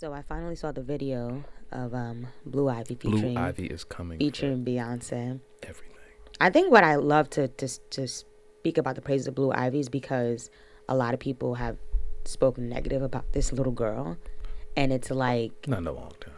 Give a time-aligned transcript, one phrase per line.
[0.00, 4.18] So I finally saw the video of um, Blue Ivy featuring Blue Ivy is coming.
[4.18, 5.40] featuring Beyonce.
[5.62, 5.94] Everything.
[6.40, 9.78] I think what I love to, to to speak about the praises of Blue Ivy
[9.80, 10.50] is because
[10.88, 11.76] a lot of people have
[12.24, 14.16] spoken negative about this little girl,
[14.74, 16.32] and it's like Not in a long time.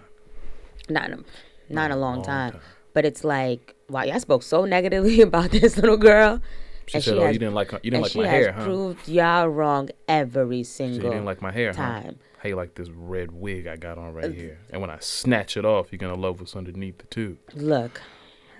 [0.88, 2.60] not in a, not in a long, long time, time.
[2.94, 6.42] but it's like wow, y'all spoke so negatively about this little girl.
[6.86, 8.44] She and said, she "Oh, has- you didn't like you didn't like she my has
[8.46, 8.64] hair, huh?
[8.64, 11.76] proved y'all wrong every single you didn't like my hair, huh?
[11.76, 12.18] time.
[12.31, 14.58] How you like this red wig I got on right here?
[14.70, 17.38] And when I snatch it off, you're gonna love what's underneath it too.
[17.54, 18.00] Look,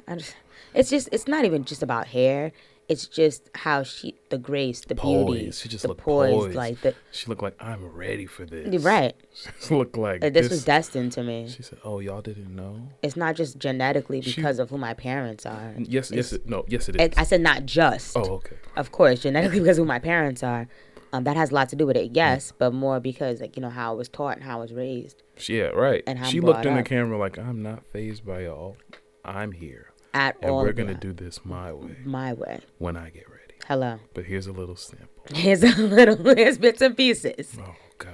[0.06, 0.36] I just,
[0.74, 2.52] it's just it's not even just about hair.
[2.89, 5.61] It's just how she, the grace, the beauty, Poise.
[5.61, 6.56] She just the poise, poised.
[6.56, 8.83] like the She looked like I'm ready for this.
[8.83, 9.14] Right.
[9.62, 11.48] She looked like Uh, this was destined to me.
[11.48, 14.92] She said, "Oh, y'all didn't know." It's not just genetically She- because of who my
[14.94, 15.74] parents are.
[15.78, 17.00] Yes, yes, it, no, yes, it is.
[17.02, 18.17] It, I said not just.
[18.17, 18.56] oh, okay.
[18.77, 20.69] Of course, genetically because of who my parents are.
[21.14, 23.62] Um, that has a lot to do with it, yes, but more because like you
[23.62, 26.02] know how I was taught and how I was raised yeah, right.
[26.06, 28.77] And how she looked in the camera like, "I'm not phased by y'all.
[29.24, 30.62] I'm here, at and all.
[30.62, 32.60] we're gonna do this my way my way.
[32.78, 33.98] when I get ready." Hello.
[34.14, 35.08] But here's a little sample.
[35.34, 37.56] Here's a little here's bits and pieces.
[37.58, 38.10] Oh gosh.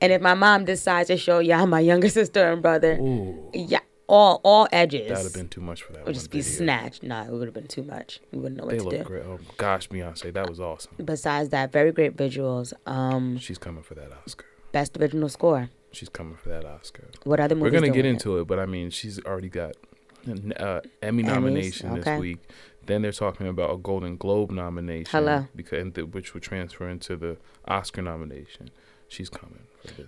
[0.00, 3.78] And if my mom decides to show y'all my younger sister and brother, Ooh, yeah,
[4.06, 5.08] all all edges.
[5.08, 6.04] that'd have been too much for that.
[6.04, 6.56] would just be video.
[6.56, 7.02] snatched.
[7.02, 8.20] Nah, it would have been too much.
[8.32, 9.04] We wouldn't know what They to look do.
[9.04, 9.24] great.
[9.24, 10.92] Oh gosh, Beyonce, that was awesome.
[11.04, 12.72] Besides that, very great visuals.
[12.86, 14.46] Um, She's coming for that Oscar.
[14.72, 15.70] best original score.
[15.92, 17.08] She's coming for that Oscar.
[17.24, 17.72] What other movies?
[17.72, 19.76] We're gonna get into it, but I mean, she's already got
[20.26, 22.00] an uh, Emmy Emmys, nomination okay.
[22.02, 22.38] this week.
[22.86, 25.06] Then they're talking about a Golden Globe nomination.
[25.10, 25.46] Hello.
[25.54, 27.36] because which would transfer into the
[27.68, 28.70] Oscar nomination.
[29.12, 29.58] She's coming.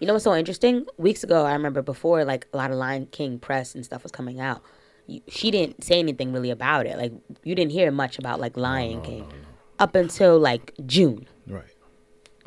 [0.01, 0.87] You know what's so interesting?
[0.97, 4.11] Weeks ago, I remember before like a lot of Lion King press and stuff was
[4.13, 4.63] coming out.
[5.07, 6.97] You, she didn't say anything really about it.
[6.97, 9.31] Like you didn't hear much about like Lion King
[9.79, 11.27] up until like June.
[11.47, 11.75] Right.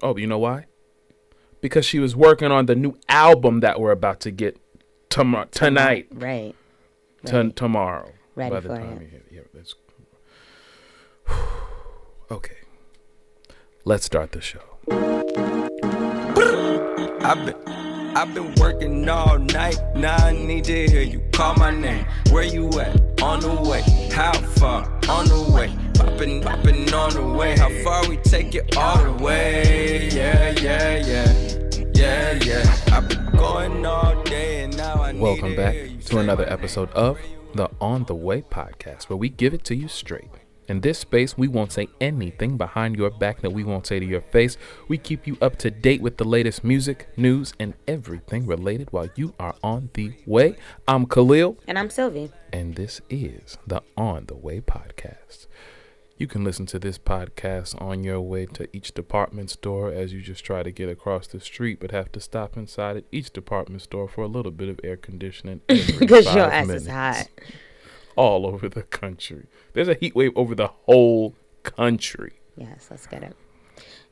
[0.01, 0.66] Oh, you know why?
[1.62, 4.57] Because she was working on the new album that we're about to get
[5.09, 6.56] tomorrow tonight, Right.
[7.25, 8.12] ton- tomorrow.
[8.35, 9.01] Ready by the for time it.
[9.03, 9.75] you hear yeah, that's
[12.31, 12.56] okay.
[13.85, 14.63] Let's start the show.
[17.27, 17.67] I've been,
[18.15, 19.77] I've been working all night.
[19.93, 22.05] Now I need to hear you call my name.
[22.31, 23.21] Where you at?
[23.21, 23.81] On the way.
[24.13, 24.85] How far?
[25.09, 25.69] On the way.
[25.95, 27.57] Popping, popping on the way.
[27.57, 30.07] How far we take it all the way?
[30.09, 31.59] Yeah, yeah, yeah.
[31.93, 32.77] Yeah, yeah.
[32.93, 36.19] I've been going all day and now I need Welcome to back hear you to
[36.19, 37.19] another episode of
[37.53, 40.29] the On the Way podcast, where we give it to you straight.
[40.67, 44.05] In this space, we won't say anything behind your back that we won't say to
[44.05, 44.57] your face.
[44.89, 49.07] We keep you up to date with the latest music, news, and everything related while
[49.16, 50.57] you are on the way.
[50.85, 52.31] I'm Khalil, And I'm Sylvie.
[52.51, 55.47] and this is the On the Way podcast.
[56.17, 60.19] You can listen to this podcast on your way to each department store as you
[60.22, 63.83] just try to get across the street, but have to stop inside at each department
[63.83, 65.61] store for a little bit of air conditioning.
[65.69, 67.27] Because your ass minutes is hot.
[68.17, 69.45] All over the country.
[69.73, 72.33] There's a heat wave over the whole country.
[72.57, 73.35] Yes, let's get it.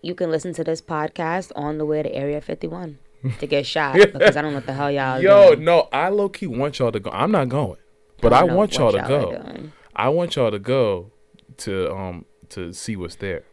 [0.02, 3.00] You can listen to this podcast on the way to Area 51
[3.40, 5.66] to get shot because I don't know what the hell y'all Yo, doing.
[5.66, 7.10] no, I low key want y'all to go.
[7.10, 7.78] I'm not going,
[8.22, 9.70] but I I, want y'all to y'all are go.
[9.96, 11.12] I want y'all to go
[11.58, 13.44] to um to see what's there.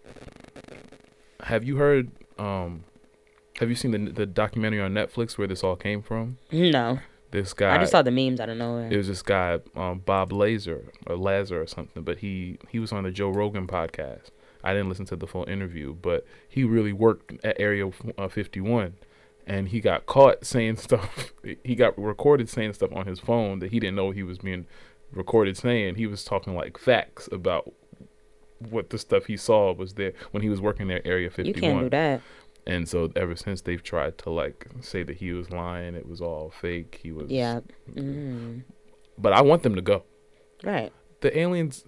[1.44, 2.84] Have you heard um
[3.58, 6.36] have you seen the the documentary on Netflix where this all came from?
[6.50, 6.98] No.
[7.32, 8.78] This guy I just saw the memes I don't know.
[8.78, 12.92] it was this guy um, Bob Laser or Lazar or something, but he he was
[12.92, 14.30] on the Joe Rogan podcast.
[14.62, 18.94] I didn't listen to the full interview, but he really worked at Area uh, 51,
[19.46, 21.32] and he got caught saying stuff.
[21.64, 24.66] He got recorded saying stuff on his phone that he didn't know he was being
[25.12, 25.96] recorded saying.
[25.96, 27.72] He was talking like facts about
[28.70, 31.46] what the stuff he saw was there when he was working there, Area 51.
[31.46, 32.20] you can't do that.
[32.66, 36.20] And so ever since they've tried to like say that he was lying, it was
[36.20, 37.00] all fake.
[37.02, 37.60] He was Yeah.
[37.92, 38.62] Mm.
[39.18, 40.04] But I want them to go
[40.64, 40.92] Right.
[41.20, 41.84] the aliens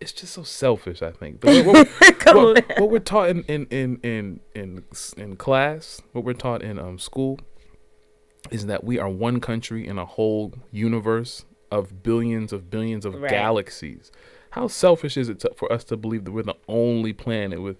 [0.00, 3.66] it's just so selfish i think The- what, what- what- what we're taught in in,
[3.66, 4.84] in in in
[5.16, 7.38] in class what we're taught in um school
[8.50, 13.14] is that we are one country in a whole universe of billions of billions of
[13.20, 13.30] Right.
[13.30, 14.10] galaxies
[14.50, 17.76] how selfish is it to, for us to believe that we're the only planet with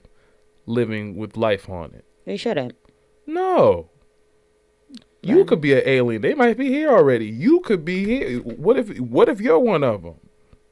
[0.73, 2.75] living with life on it You shouldn't.
[3.27, 3.89] No.
[5.25, 6.21] You could be an alien.
[6.23, 7.27] They might be here already.
[7.27, 8.39] You could be here.
[8.41, 10.17] What if what if you're one of them?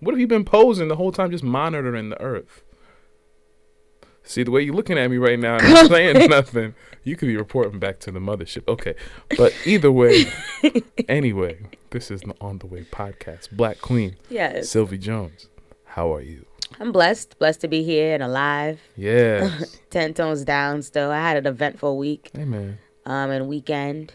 [0.00, 2.64] What if you've been posing the whole time just monitoring the earth?
[4.24, 6.74] See the way you're looking at me right now and I'm saying nothing.
[7.04, 8.66] You could be reporting back to the mothership.
[8.68, 8.94] Okay.
[9.36, 10.26] But either way,
[11.08, 11.58] anyway,
[11.90, 13.50] this is the On the Way podcast.
[13.52, 14.68] Black Queen, Yes.
[14.68, 15.48] Sylvie Jones.
[15.84, 16.44] How are you?
[16.80, 17.38] I'm blessed.
[17.38, 18.80] Blessed to be here and alive.
[18.96, 19.50] Yeah.
[19.90, 21.10] 10 tones down still.
[21.10, 22.78] I had an eventful week Amen.
[23.04, 24.14] um, and weekend.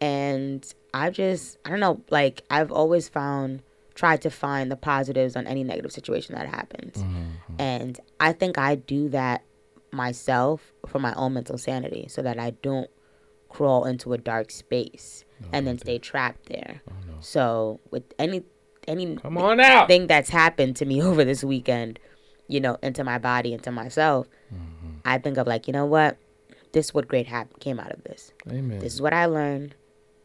[0.00, 3.62] And I've just, I don't know, like, I've always found,
[3.94, 7.04] tried to find the positives on any negative situation that happens.
[7.58, 9.42] And I think I do that
[9.92, 12.90] myself for my own mental sanity so that I don't
[13.50, 16.82] crawl into a dark space and then stay trapped there.
[17.20, 18.42] So, with any,
[18.88, 19.88] any, Come on out.
[19.88, 21.98] thing that's happened to me over this weekend,
[22.48, 24.96] you know, into my body, into myself, mm-hmm.
[25.04, 26.16] I think of like, you know what?
[26.72, 28.32] This is what great hap- came out of this.
[28.48, 28.78] Amen.
[28.78, 29.74] This is what I learned.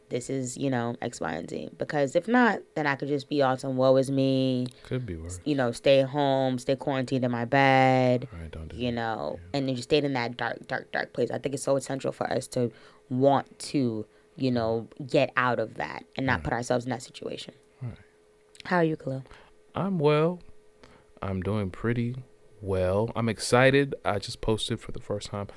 [0.09, 1.71] This is, you know, X, Y, and Z.
[1.79, 5.15] Because if not, then I could just be on some woe is me, Could be
[5.15, 5.39] worse.
[5.45, 8.95] you know, stay home, stay quarantined in my bed, right, don't do you that.
[8.95, 11.31] know, and then just stayed in that dark, dark, dark place.
[11.31, 12.71] I think it's so essential for us to
[13.09, 14.05] want to,
[14.35, 17.55] you know, get out of that and not put ourselves in that situation.
[18.65, 19.23] How are you, Khalil?
[19.75, 20.39] I'm well.
[21.21, 22.15] I'm doing pretty
[22.61, 23.11] well.
[23.15, 23.93] I'm excited.
[24.03, 25.47] I just posted for the first time.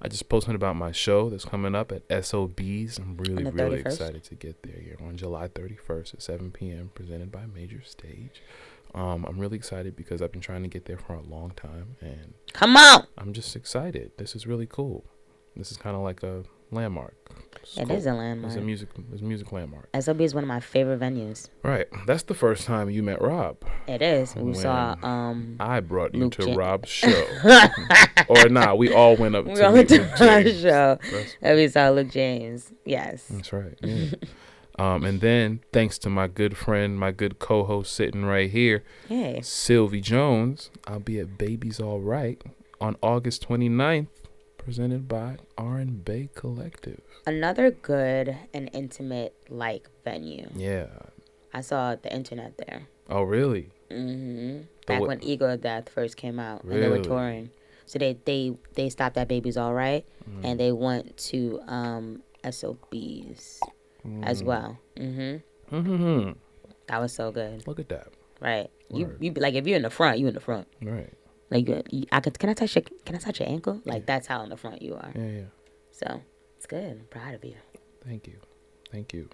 [0.00, 2.98] I just posted about my show that's coming up at SOBs.
[2.98, 6.90] I'm really, really excited to get there here on July 31st at 7 p.m.
[6.94, 8.42] presented by Major Stage.
[8.94, 11.96] Um, I'm really excited because I've been trying to get there for a long time
[12.00, 13.06] and Come on.
[13.18, 14.12] I'm just excited.
[14.18, 15.04] This is really cool.
[15.56, 16.44] This is kind of like a
[16.74, 17.14] landmark.
[17.62, 17.96] It's It cool.
[17.96, 18.56] is a It's landmark.
[18.56, 18.88] a music.
[19.12, 19.88] It's a music landmark.
[19.98, 21.48] SOB is one of my favorite venues.
[21.62, 21.86] Right.
[22.06, 23.56] That's the first time you met Rob.
[23.86, 24.34] It is.
[24.36, 27.24] We saw um I brought you Luke to Rob's show.
[28.28, 30.60] or nah, we all went up we to all went to James.
[30.60, 32.72] show That's, and we saw Luke James.
[32.84, 33.28] Yes.
[33.28, 33.78] that's right.
[33.82, 34.10] Yeah.
[34.78, 39.40] um, and then thanks to my good friend, my good co-host sitting right here, Hey.
[39.42, 42.42] Sylvie Jones, I'll be at Baby's All Right
[42.80, 44.08] on August 29th,
[44.64, 47.00] presented by R&B Collective.
[47.26, 50.48] Another good and intimate like venue.
[50.56, 50.86] Yeah.
[51.52, 52.88] I saw the internet there.
[53.08, 53.70] Oh, really?
[53.90, 57.50] hmm Back what- when Ego of Death first came out and they were touring.
[57.86, 60.40] So they they they stopped at Baby's All Right Mm.
[60.44, 63.60] and they went to um SOBs
[64.22, 64.78] as well.
[64.96, 65.40] Mm
[65.70, 66.32] hmm Mm-hmm.
[66.88, 67.66] That was so good.
[67.66, 68.08] Look at that.
[68.40, 68.70] Right.
[68.90, 69.16] You Word.
[69.20, 70.66] you be like if you're in the front, you in the front.
[70.82, 71.12] Right.
[71.50, 73.80] Like you, you- I could can I touch your can I touch your ankle?
[73.84, 75.12] Like that's how in the front you are.
[75.14, 75.40] Yeah, yeah.
[75.92, 76.20] So
[76.56, 76.92] it's good.
[77.00, 77.54] I'm proud of you.
[78.04, 78.38] Thank you.
[78.90, 79.28] Thank you.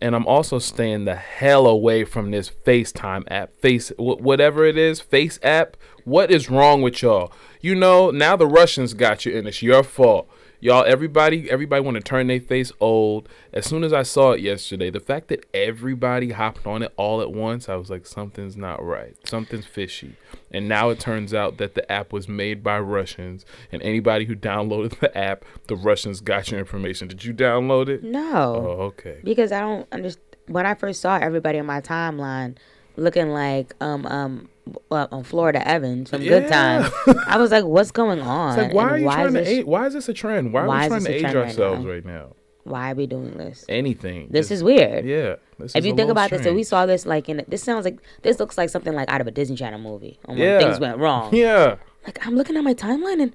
[0.00, 3.54] And I'm also staying the hell away from this FaceTime app.
[3.54, 5.76] Face wh- whatever it is, Face app.
[6.04, 7.32] What is wrong with y'all?
[7.60, 10.28] You know, now the Russians got you and it's your fault.
[10.62, 13.28] Y'all everybody everybody want to turn their face old.
[13.52, 17.20] As soon as I saw it yesterday, the fact that everybody hopped on it all
[17.20, 19.16] at once, I was like something's not right.
[19.26, 20.14] Something's fishy.
[20.52, 24.36] And now it turns out that the app was made by Russians and anybody who
[24.36, 27.08] downloaded the app, the Russians got your information.
[27.08, 28.04] Did you download it?
[28.04, 28.54] No.
[28.54, 29.18] Oh, okay.
[29.24, 30.24] because I don't understand.
[30.46, 32.56] When I first saw everybody on my timeline
[33.02, 34.48] looking like um um
[34.90, 36.88] well, on Florida Evans from Good Yeah.
[36.88, 38.50] Time, I was like, "What's going on?
[38.58, 39.64] It's like, why And are you why trying is to age?
[39.66, 40.52] Why is this a trend?
[40.52, 41.90] Why are why we trying to age trend right ourselves now?
[41.90, 42.36] right now?
[42.64, 43.64] Why are we doing this?
[43.68, 44.28] Anything.
[44.30, 45.04] This Just- is weird.
[45.04, 45.36] Yeah.
[45.58, 47.98] This If you think about this, so we saw this like in this sounds like
[48.22, 50.18] this looks like something like out of a Disney Channel movie.
[50.28, 50.58] Yeah.
[50.60, 51.34] things went wrong.
[51.34, 51.76] Yeah.
[52.06, 53.32] Like I'm looking at my timeline and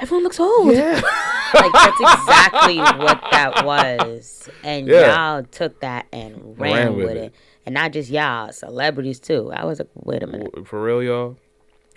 [0.00, 0.72] everyone looks old.
[0.72, 1.00] Yeah.
[1.54, 4.48] like that's exactly what that was.
[4.64, 5.34] And Yeah.
[5.34, 7.32] y'all took that and ran, with, it.
[7.66, 9.50] And not just y'all, celebrities too.
[9.52, 11.36] I was like, wait a minute, For real, y'all.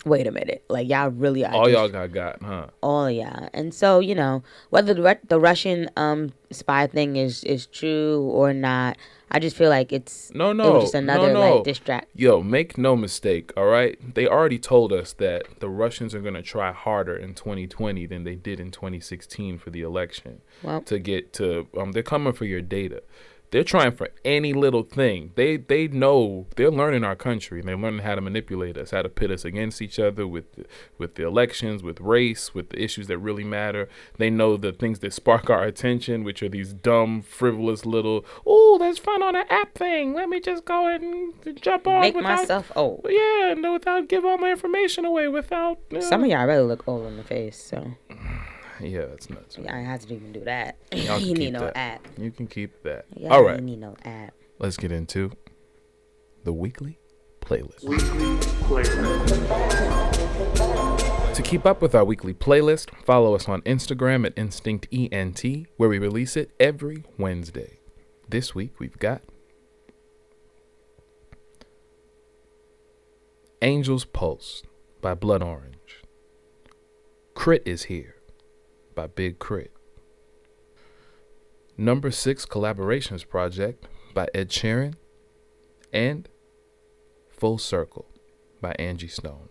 [0.06, 0.64] wait a minute.
[0.68, 2.66] Like y'all really are All just- y'all got got, huh?
[2.82, 3.48] all y'all.
[3.52, 8.54] And so, you know, whether the, the Russian um spy thing is is true or
[8.54, 8.96] not,
[9.30, 11.54] I just feel like it's No, it no, was just another no, no.
[11.56, 12.08] like distract.
[12.14, 13.98] Yo, make no mistake, all right?
[14.14, 18.24] They already told us that the Russians are going to try harder in 2020 than
[18.24, 22.46] they did in 2016 for the election Well- to get to um they're coming for
[22.46, 23.02] your data.
[23.50, 25.32] They're trying for any little thing.
[25.34, 29.02] They they know they're learning our country and they're learning how to manipulate us, how
[29.02, 30.66] to pit us against each other with the,
[30.98, 33.88] with the elections, with race, with the issues that really matter.
[34.18, 38.76] They know the things that spark our attention, which are these dumb, frivolous little, oh,
[38.78, 40.12] there's fun on an app thing.
[40.14, 43.06] Let me just go ahead and jump on Make without myself old.
[43.08, 45.78] yeah, and without give all my information away without.
[45.96, 47.92] uh, Some of y'all really look old in the face, so
[48.82, 49.58] yeah, that's nuts.
[49.68, 50.76] I had to even do that.
[50.92, 52.06] Y'all you need keep no app.
[52.16, 53.06] You can keep that.
[53.16, 54.34] Yeah, all right, You need no app.
[54.58, 55.32] let's get into
[56.44, 56.98] the weekly
[57.40, 57.82] playlist.
[57.84, 59.34] Weekly playlist.
[61.34, 65.98] To keep up with our weekly playlist, follow us on Instagram at InstinctENT, where we
[65.98, 67.78] release it every Wednesday.
[68.28, 69.22] This week we've got
[73.62, 74.62] Angel's Pulse
[75.00, 75.74] by Blood Orange.
[77.34, 77.70] K.R.I.T.
[77.70, 78.17] is Here
[78.98, 79.70] by Big Crit.
[81.76, 84.94] Number 6 Collaborations Project by Ed Sheeran.
[85.92, 86.28] And
[87.30, 88.06] Full Circle
[88.60, 89.50] by Angie Stone.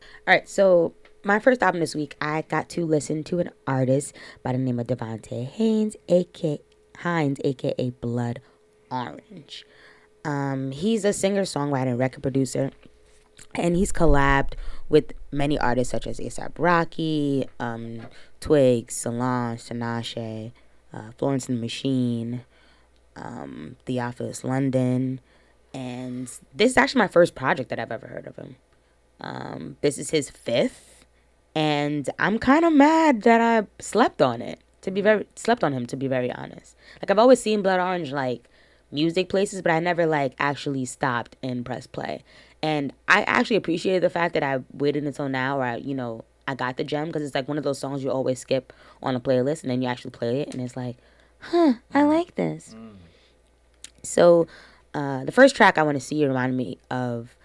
[0.00, 4.14] All right, so my first album this week, I got to listen to an artist
[4.44, 6.60] by the name of Devonte Haynes, aka
[6.98, 8.40] Hynes, aka Blood
[8.92, 9.66] Orange.
[10.24, 12.70] Um, he's a singer, songwriter, and record producer,
[13.56, 14.52] and he's collabed
[14.88, 18.06] with many artists such as ASAP Rocky, um,
[18.42, 20.52] Twigs, Solange, Tinashe,
[20.92, 22.44] uh, Florence and the Machine,
[23.16, 25.20] um, Theophilus London,
[25.72, 28.56] and this is actually my first project that I've ever heard of him.
[29.20, 31.06] Um, this is his fifth,
[31.54, 34.58] and I'm kind of mad that I slept on it.
[34.82, 36.76] To be very slept on him, to be very honest.
[37.00, 38.48] Like I've always seen Blood Orange like
[38.90, 42.24] music places, but I never like actually stopped and pressed play.
[42.60, 46.24] And I actually appreciated the fact that I waited until now, or I, you know,
[46.46, 48.72] I got the gem because it's like one of those songs you always skip
[49.02, 50.96] on a playlist, and then you actually play it, and it's like,
[51.40, 52.74] huh, I like this.
[54.02, 54.46] So,
[54.94, 57.36] uh, the first track I want to see reminded me of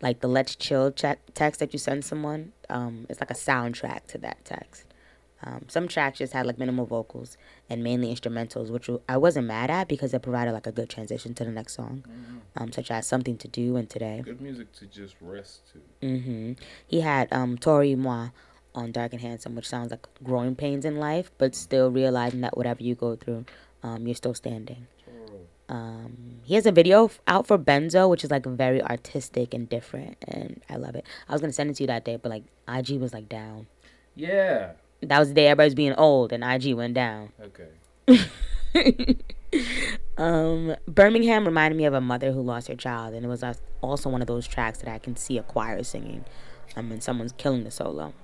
[0.00, 2.52] like the let's chill chat text that you send someone.
[2.68, 4.84] Um, it's like a soundtrack to that text.
[5.42, 7.36] Um, some tracks just had like minimal vocals
[7.70, 11.32] and mainly instrumentals which i wasn't mad at because it provided like a good transition
[11.34, 12.04] to the next song
[12.56, 16.06] um, such as something to do and today Good music to just rest to.
[16.06, 16.52] Mm-hmm.
[16.86, 18.28] he had um, Toro y Moi
[18.74, 22.56] on dark and handsome which sounds like growing pains in life but still realizing that
[22.56, 23.44] whatever you go through
[23.82, 24.86] um, you're still standing
[25.68, 29.66] um, he has a video f- out for Benzo, which is like very artistic and
[29.66, 31.06] different, and I love it.
[31.26, 33.66] I was gonna send it to you that day, but like IG was like down.
[34.14, 34.72] Yeah.
[35.08, 37.30] That was the day everybody was being old, and IG went down.
[37.40, 39.18] Okay.
[40.16, 43.42] Um, Birmingham reminded me of a mother who lost her child, and it was
[43.80, 46.24] also one of those tracks that I can see a choir singing,
[46.76, 48.14] um, and someone's killing the solo.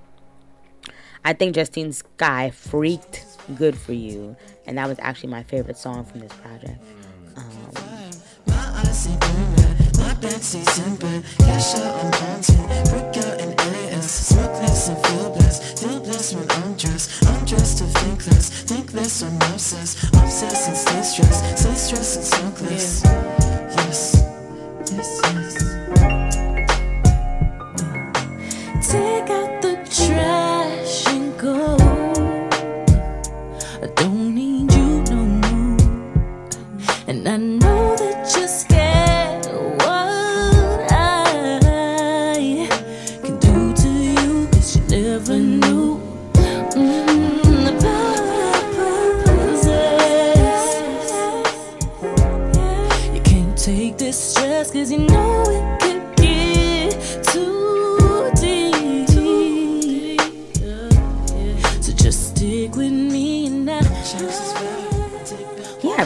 [1.24, 6.04] I think Justine Skye freaked "Good for You," and that was actually my favorite song
[6.04, 6.80] from this project.
[7.36, 7.80] Um,
[10.22, 11.22] Red, simple.
[11.38, 14.10] Cash out on content, brick out in AS.
[14.10, 17.24] smokeless and feel blessed, feel blessed when I'm dressed.
[17.26, 20.04] I'm dressed to think less, think less when I'm obsessed.
[20.12, 23.02] Obsessed and stay stressed, stay stressed and smoke less.
[23.76, 24.22] Yes,
[24.92, 25.54] yes, yes.
[28.90, 31.76] Take out the trash and go.
[33.82, 35.76] I don't need you no more.
[37.06, 38.09] And I know that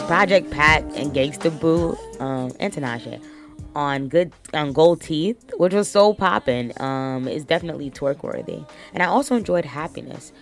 [0.07, 3.23] Project Pat and Gangsta Boo um, and Tinashe
[3.75, 6.79] on good on Gold Teeth, which was so popping.
[6.81, 8.61] Um, is definitely twerk worthy,
[8.93, 10.33] and I also enjoyed Happiness.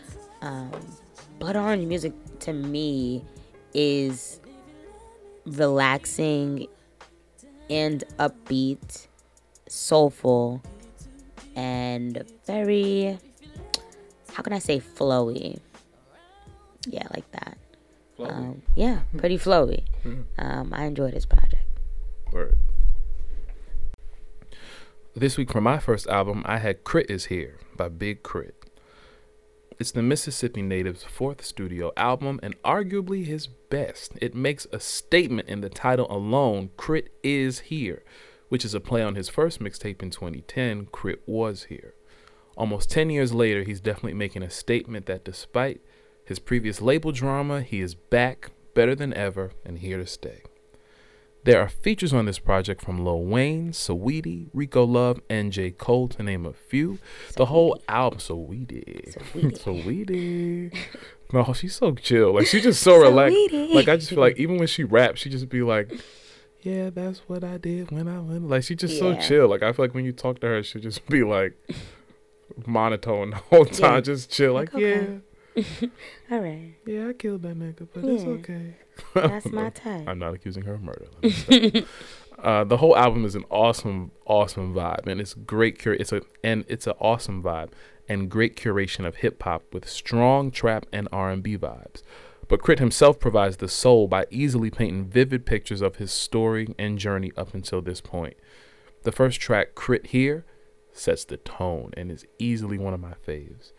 [0.41, 0.73] Um,
[1.39, 3.25] Blood Orange music to me
[3.73, 4.41] is
[5.47, 6.67] relaxing
[7.71, 9.07] and upbeat,
[9.69, 10.61] soulful,
[11.55, 13.19] and very
[14.33, 15.61] how can I say flowy?
[16.87, 17.59] Yeah, like that.
[18.19, 19.85] Um, yeah, pretty flowy.
[20.39, 21.65] Um, I enjoyed this project.
[22.33, 22.57] Word.
[25.15, 27.13] This week for my first album, I had K.R.I.T.
[27.13, 28.55] is Here by Big Crit.
[29.79, 34.13] It's the Mississippi native's fourth studio album and arguably his best.
[34.23, 37.09] It makes a statement in the title alone, K.R.I.T.
[37.23, 38.03] is Here,
[38.49, 41.21] which is a play on his first mixtape in 2010, K.R.I.T.
[41.27, 41.95] Was Here.
[42.57, 45.81] Almost 10 years later, he's definitely making a statement that despite
[46.25, 50.43] his previous label drama, he is back, better than ever, and here to stay.
[51.45, 55.73] There are features on this project from Lil Wayne, Saweetie, Rico Love, and J.
[55.73, 57.01] Cole, to name a few.
[57.37, 59.17] The whole album, Saweetie,
[59.59, 60.77] Saweetie.
[61.35, 62.35] No, she's so chill.
[62.35, 63.35] Like she's just so relaxed.
[63.73, 65.91] Like I just feel like even when she raps, she just be like,
[66.61, 69.49] "Yeah, that's what I did when I went." Like she just so chill.
[69.49, 71.55] Like I feel like when you talk to her, she'll just be like
[72.67, 74.01] monotone the whole time, Yeah.
[74.03, 74.53] just chill.
[74.53, 75.01] Like, Like, okay.
[75.13, 75.19] yeah,
[76.31, 78.77] All right, yeah, I killed that nigga, but it's okay.
[79.15, 80.09] that's my type.
[80.09, 81.07] I'm not accusing her of murder.
[81.23, 81.87] Let me
[82.39, 85.79] uh, the whole album is an awesome, awesome vibe, and it's great.
[85.79, 87.71] Cur- it's a and it's an awesome vibe,
[88.09, 92.03] and great curation of hip hop with strong trap and R&B vibes.
[92.49, 92.81] But K.R.I.T.
[92.81, 97.55] himself provides the soul by easily painting vivid pictures of his story and journey up
[97.55, 98.37] until this point.
[99.05, 100.09] The first track, K.R.I.T.
[100.09, 100.45] Here,
[100.93, 103.73] sets the tone and is easily one of my faves.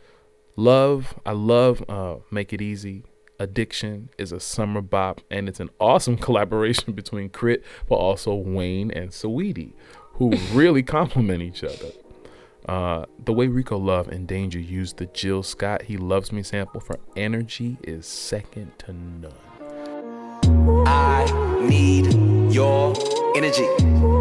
[0.55, 3.03] Love, I love uh, Make It Easy.
[3.39, 8.91] Addiction is a summer bop, and it's an awesome collaboration between K.R.I.T., but also Wayne
[8.91, 9.74] and Saweetie,
[10.13, 11.91] who really complement each other.
[12.69, 16.79] Uh, the way Rico Love and Danger used the Jill Scott He Loves Me sample
[16.79, 19.33] for energy is second to none.
[20.88, 21.25] I
[21.67, 22.13] need
[22.53, 22.93] your
[23.36, 23.67] energy.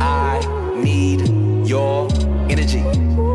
[0.00, 0.40] I
[0.76, 1.28] need
[1.68, 2.08] your
[2.50, 2.82] energy.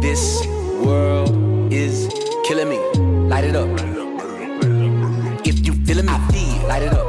[0.01, 0.45] This
[0.83, 2.09] world is
[2.47, 2.86] killing me.
[3.27, 3.67] Light it up.
[5.45, 7.06] If you feeling me, feel, light it up.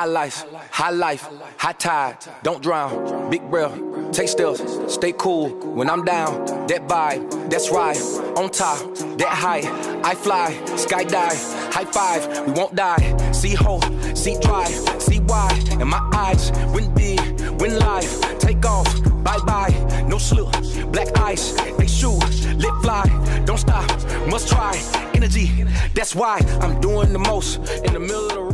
[0.00, 1.28] High life, high life,
[1.58, 2.16] high tide.
[2.42, 3.30] Don't drown.
[3.30, 3.78] Big breath.
[4.12, 4.62] Take steps.
[4.88, 6.46] Stay cool when I'm down.
[6.68, 8.00] That vibe, that's right.
[8.38, 8.78] On top,
[9.18, 9.60] that high.
[10.02, 11.36] I fly, skydive,
[11.70, 12.46] high five.
[12.46, 13.30] We won't die.
[13.32, 15.50] See hope, see drive, see why.
[15.72, 17.20] And my eyes win big,
[17.60, 18.38] win life.
[18.38, 18.88] Take off,
[19.22, 20.04] bye bye.
[20.08, 20.50] No slip,
[20.92, 21.52] black ice.
[21.76, 22.24] They shoot,
[22.56, 23.04] lit fly.
[23.44, 23.86] Don't stop,
[24.30, 24.80] must try.
[25.12, 27.58] Energy, that's why I'm doing the most.
[27.84, 28.49] In the middle of the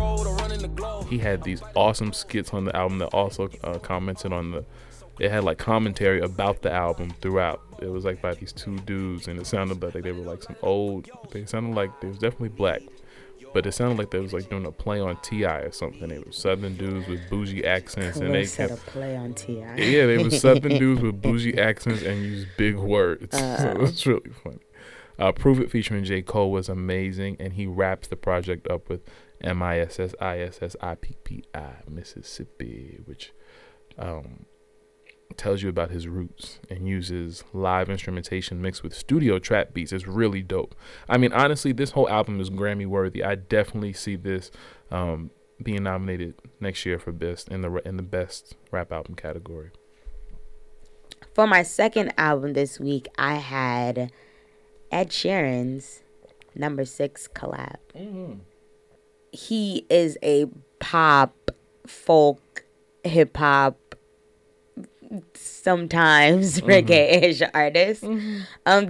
[1.06, 4.64] he had these awesome skits on the album that also uh, commented on the
[5.18, 7.62] it had like commentary about the album throughout.
[7.80, 10.56] It was like by these two dudes and it sounded like they were like some
[10.62, 12.82] old they sounded like they was definitely black
[13.56, 16.08] but it sounded like they was like doing a play on ti or something.
[16.08, 19.52] They were southern dudes with bougie accents and they had a play on Ti.
[19.76, 23.34] yeah they were southern dudes with bougie accents and used big words.
[23.56, 24.58] So it's really funny.
[25.18, 26.20] Uh, Prove It featuring J.
[26.20, 29.00] Cole was amazing, and he wraps the project up with
[29.40, 33.32] M I S S I S S I P P I Mississippi, which
[33.98, 34.46] um,
[35.36, 39.92] tells you about his roots and uses live instrumentation mixed with studio trap beats.
[39.92, 40.74] It's really dope.
[41.08, 43.22] I mean, honestly, this whole album is Grammy worthy.
[43.22, 44.50] I definitely see this
[44.90, 45.30] um,
[45.62, 49.70] being nominated next year for best in the in the best rap album category.
[51.34, 54.10] For my second album this week, I had
[54.90, 56.02] Ed Sheeran's
[56.54, 57.76] number six collab.
[59.36, 60.46] He is a
[60.80, 61.50] pop,
[61.86, 62.64] folk,
[63.04, 63.76] hip hop,
[65.34, 68.04] sometimes reggae-ish artist.
[68.66, 68.88] Um,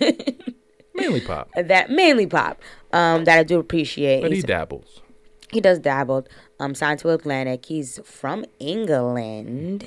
[0.94, 2.60] Mainly pop, that mainly pop.
[2.92, 4.22] Um, that I do appreciate.
[4.22, 5.02] but he dabbles.
[5.50, 6.26] he does dabble.
[6.58, 7.66] Um, signed to Atlantic.
[7.66, 9.84] He's from England.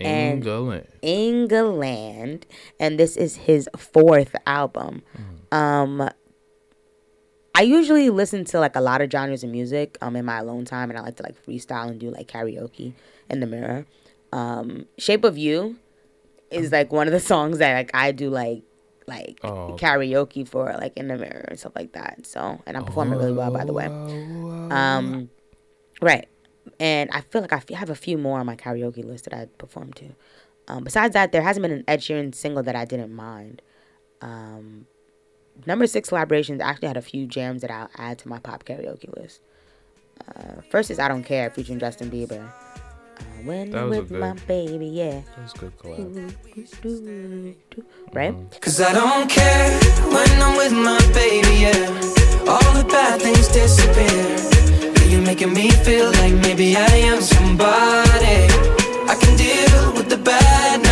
[0.00, 0.88] And- England.
[1.02, 2.46] England,
[2.80, 5.02] and this is his fourth album.
[5.52, 6.08] Um,
[7.54, 10.64] I usually listen to like a lot of genres of music um in my alone
[10.64, 12.94] time, and I like to like freestyle and do like karaoke
[13.30, 13.86] in the mirror.
[14.32, 15.76] Um, Shape of You
[16.50, 18.62] is like one of the songs that like I do like
[19.06, 19.76] like Oh.
[19.78, 22.26] karaoke for like in the mirror and stuff like that.
[22.26, 23.90] So, and I'm performing really well, by the way.
[24.70, 25.28] Um,
[26.00, 26.26] right.
[26.80, 29.46] And I feel like I have a few more on my karaoke list that I
[29.58, 30.06] perform to.
[30.66, 33.60] Um, besides that, there hasn't been an Ed Sheeran single that I didn't mind.
[34.22, 34.86] Um,
[35.66, 39.14] number six collaborations actually had a few jams that I'll add to my pop karaoke
[39.16, 39.40] list.
[40.34, 42.40] Uh, first is I Don't Care featuring Justin Bieber.
[42.42, 45.20] Uh, when That I'm was a with good- my baby, yeah.
[45.36, 46.34] That was a good collab.
[48.12, 48.34] Right?
[48.60, 49.70] Cause I don't care
[50.14, 52.50] when I'm with my baby, yeah.
[52.50, 54.06] All the bad things disappear.
[54.96, 58.46] Yeah, You're making me feel like maybe I am somebody.
[59.06, 60.82] I can deal with the bad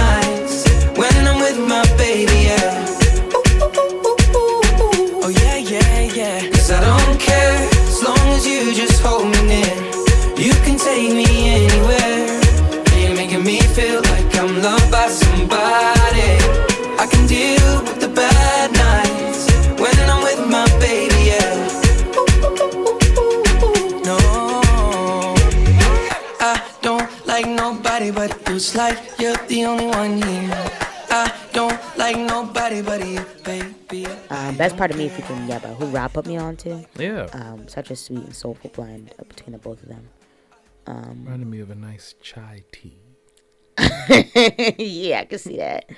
[28.62, 30.70] but it feels like you're the only one here.
[31.10, 34.06] I don't like nobody but you, baby.
[34.30, 36.86] Um, best part of me featuring Yebba, who Rob put me on to.
[36.98, 40.08] Yeah, Um, such a sweet and soulful blend between the both of them.
[40.86, 42.96] Um, reminded me of a nice chai tea.
[43.78, 45.90] yeah, I can see that.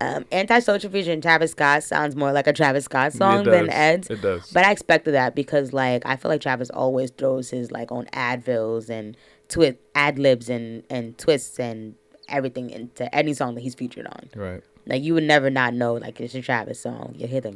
[0.00, 3.68] Um, Anti-social featuring Travis Scott sounds more like a Travis Scott song than.
[3.68, 4.08] Ed's.
[4.08, 4.52] It does.
[4.52, 8.06] But I expected that because like I feel like Travis always throws his like own
[8.06, 9.16] advils and
[9.48, 11.94] twist ad libs and and twists and
[12.28, 14.28] everything into any song that he's featured on.
[14.36, 14.62] Right.
[14.86, 17.14] Like you would never not know like it's a Travis song.
[17.16, 17.50] You hear the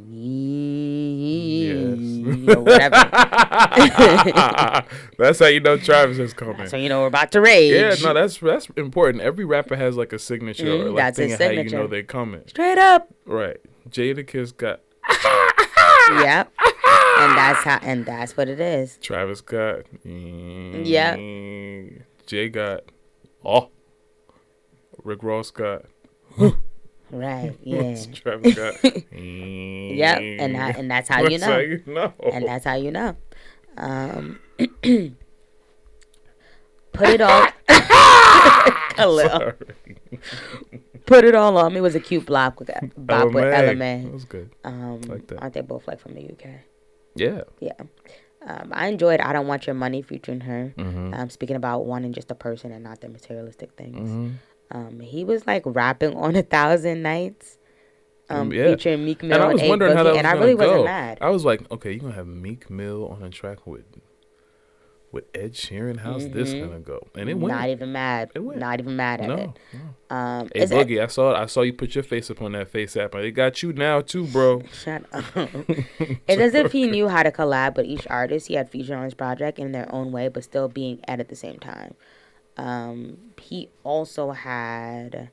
[1.63, 2.55] Yes.
[2.55, 2.95] or whatever.
[5.17, 6.67] that's how you know Travis is coming.
[6.67, 7.73] so you know we're about to rage.
[7.73, 9.23] Yeah, no, that's that's important.
[9.23, 11.57] Every rapper has like a signature or Mm, like that's thing his of how you
[11.57, 11.87] know signature.
[11.87, 12.41] they coming.
[12.47, 13.09] Straight up.
[13.25, 13.57] Right.
[13.89, 14.81] Jadakiss got
[16.23, 16.52] Yep.
[17.23, 18.97] And that's how and that's what it is.
[19.01, 21.15] Travis got Yeah.
[22.25, 22.81] Jay got
[23.45, 23.69] oh
[25.03, 25.85] Rick Ross got
[27.11, 27.55] Right.
[27.63, 27.95] Yeah.
[28.13, 28.83] Travis got
[29.13, 29.13] Yep.
[29.13, 31.45] And that, and that's how you know.
[31.45, 32.13] how you know.
[32.31, 33.15] and that's how you know.
[33.77, 35.13] Um, put
[37.09, 37.47] it all.
[38.97, 39.51] a little.
[41.05, 44.03] Put it all on me was a cute block with bop with Ella Mai.
[44.03, 44.49] That was good.
[44.63, 45.41] Um, like that.
[45.41, 46.61] aren't they both like from the UK?
[47.15, 47.41] Yeah.
[47.59, 47.73] Yeah.
[48.45, 50.73] Um, I enjoyed "I Don't Want Your Money" featuring her.
[50.77, 51.13] Mm-hmm.
[51.13, 54.09] Um, speaking about wanting just a person and not the materialistic things.
[54.09, 54.77] Mm-hmm.
[54.77, 57.57] Um, he was like rapping on a thousand nights.
[58.29, 58.65] Um, Mm, yeah.
[58.71, 60.65] featuring Meek Mill And I was wondering how that was and I really go.
[60.67, 61.17] wasn't mad.
[61.21, 63.83] I was like, okay, you're gonna have Meek Mill on a track with
[65.13, 65.99] with Ed Sheeran.
[65.99, 67.07] How's this gonna go?
[67.15, 67.53] And it went.
[67.53, 67.61] Mm-hmm.
[67.61, 68.31] Not even mad.
[68.35, 68.59] It went.
[68.59, 69.49] Not even mad at no, it.
[70.09, 70.15] no.
[70.15, 72.67] Um, Hey it- Boogie, I saw I saw you put your face up on that
[72.67, 74.63] face app, it got you now too, bro.
[74.73, 75.23] Shut up.
[75.35, 79.03] it's as if he knew how to collab with each artist he had featured on
[79.05, 81.93] his project in their own way, but still being Ed at the same time.
[82.57, 85.29] Um, he also had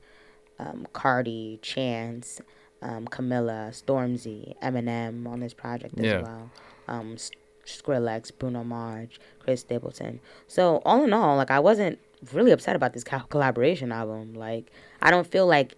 [0.59, 2.41] um, Cardi, Chance,
[2.81, 6.21] um, Camila, Stormzy, Eminem on this project as Yeah.
[6.21, 6.51] well.
[6.87, 7.17] Um,
[7.65, 10.19] Skrillex, Bruno Mars, Chris Stapleton.
[10.47, 11.99] So all in all, like I wasn't
[12.33, 14.33] really upset about this collaboration album.
[14.33, 14.71] Like
[15.01, 15.75] I don't feel like,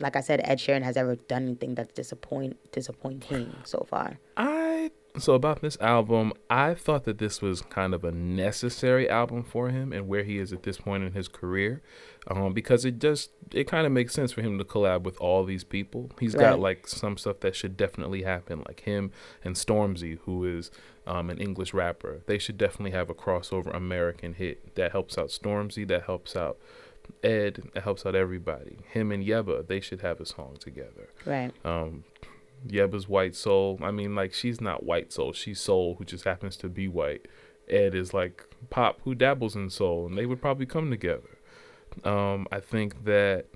[0.00, 4.18] like I said, Ed Sheeran has ever done anything that's disappoint disappointing so far.
[4.36, 4.67] I
[5.16, 9.70] so about this album, I thought that this was kind of a necessary album for
[9.70, 11.82] him and where he is at this point in his career,
[12.28, 15.44] um, because it just it kind of makes sense for him to collab with all
[15.44, 16.10] these people.
[16.20, 19.10] He's got like some stuff that should definitely happen, like him
[19.42, 20.70] and Stormzy, who is
[21.06, 22.20] um, an English rapper.
[22.26, 26.58] They should definitely have a crossover American hit that helps out Stormzy, that helps out
[27.24, 28.78] Ed, that helps out everybody.
[28.92, 31.52] Him and Yebba, they should have a song together Right.
[31.64, 32.04] um
[32.66, 33.78] Yebba's white soul.
[33.82, 35.32] I mean, like she's not white soul.
[35.32, 37.26] She's soul who just happens to be white.
[37.68, 41.38] Ed is like pop who dabbles in soul, and they would probably come together.
[42.04, 43.46] Um, I think that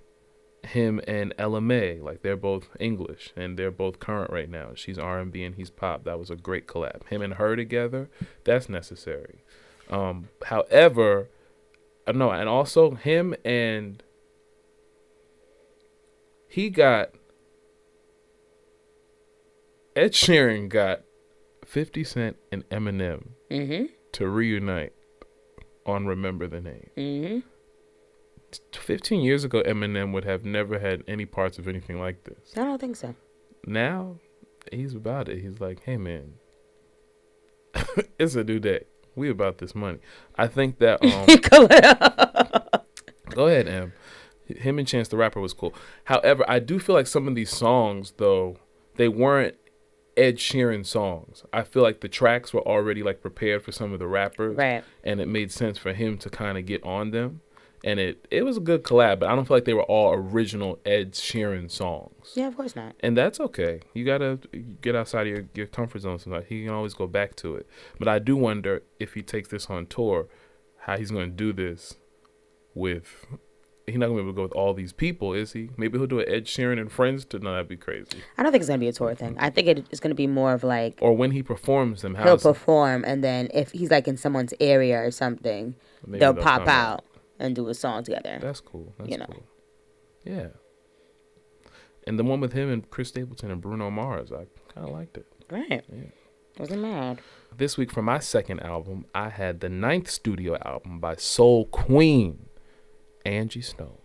[0.64, 4.70] him and Mai, like they're both English and they're both current right now.
[4.74, 6.04] She's R and B and he's pop.
[6.04, 7.06] That was a great collab.
[7.08, 8.08] Him and her together,
[8.44, 9.42] that's necessary.
[9.90, 11.28] Um, however,
[12.06, 14.02] uh, no, and also him and
[16.48, 17.10] he got
[19.94, 21.02] Ed Sheeran got
[21.66, 23.84] 50 Cent and Eminem Mm-hmm.
[24.12, 24.92] to reunite
[25.84, 26.90] on Remember the Name.
[26.96, 27.38] Mm-hmm.
[28.72, 32.52] 15 years ago, Eminem would have never had any parts of anything like this.
[32.56, 33.14] I don't think so.
[33.66, 34.16] Now,
[34.70, 35.40] he's about it.
[35.42, 36.34] He's like, hey, man,
[38.18, 38.84] it's a new day.
[39.14, 39.98] We about this money.
[40.36, 41.00] I think that.
[43.22, 43.92] Um, Go ahead, Em.
[44.46, 45.72] Him and Chance the Rapper was cool.
[46.04, 48.56] However, I do feel like some of these songs, though,
[48.96, 49.56] they weren't
[50.16, 51.44] Ed Sheeran songs.
[51.52, 54.84] I feel like the tracks were already like prepared for some of the rappers, Right.
[55.04, 57.40] And it made sense for him to kind of get on them,
[57.84, 59.20] and it it was a good collab.
[59.20, 62.32] But I don't feel like they were all original Ed Sheeran songs.
[62.34, 62.94] Yeah, of course not.
[63.00, 63.80] And that's okay.
[63.94, 64.38] You gotta
[64.80, 66.46] get outside of your, your comfort zone sometimes.
[66.48, 67.66] He can always go back to it.
[67.98, 70.28] But I do wonder if he takes this on tour,
[70.80, 71.96] how he's gonna do this
[72.74, 73.26] with
[73.86, 75.70] he's not gonna be able to go with all these people, is he?
[75.76, 78.06] Maybe he'll do an Ed Sheeran and friends to no, that'd be crazy.
[78.38, 79.36] I don't think it's gonna be a tour thing.
[79.38, 82.24] I think it, it's gonna be more of like Or when he performs them, how
[82.24, 85.74] he'll perform, and then if he's like in someone's area or something,
[86.06, 87.04] they'll, they'll pop out out.
[87.38, 88.38] and do a song together.
[88.40, 88.92] that's cool.
[88.98, 89.26] That's You know.
[89.26, 89.42] cool.
[90.24, 90.48] Yeah.
[92.06, 95.26] And the one with him and Chris Stapleton and Bruno Mars, I kinda liked it.
[95.50, 95.84] right.
[95.92, 96.02] Yeah.
[96.58, 97.20] Wasn't mad.
[97.56, 102.46] This week for my second album, I had the ninth studio album by Soul Queen,
[103.24, 103.98] Angie Stone.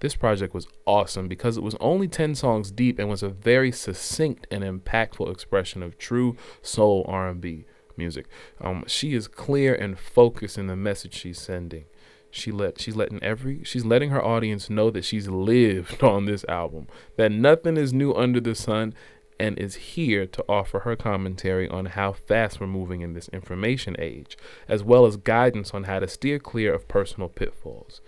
[0.00, 3.72] This project was awesome because it was only 10 songs deep and was a very
[3.72, 7.64] succinct and impactful expression of true soul R&B
[7.96, 8.26] music.
[8.60, 11.86] Um, she is clear and focused in the message she's sending.
[12.30, 16.44] She let she's letting every she's letting her audience know that she's lived on this
[16.44, 18.94] album, that nothing is new under the sun
[19.38, 23.96] and is here to offer her commentary on how fast we're moving in this information
[23.98, 24.36] age,
[24.68, 28.00] as well as guidance on how to steer clear of personal pitfalls.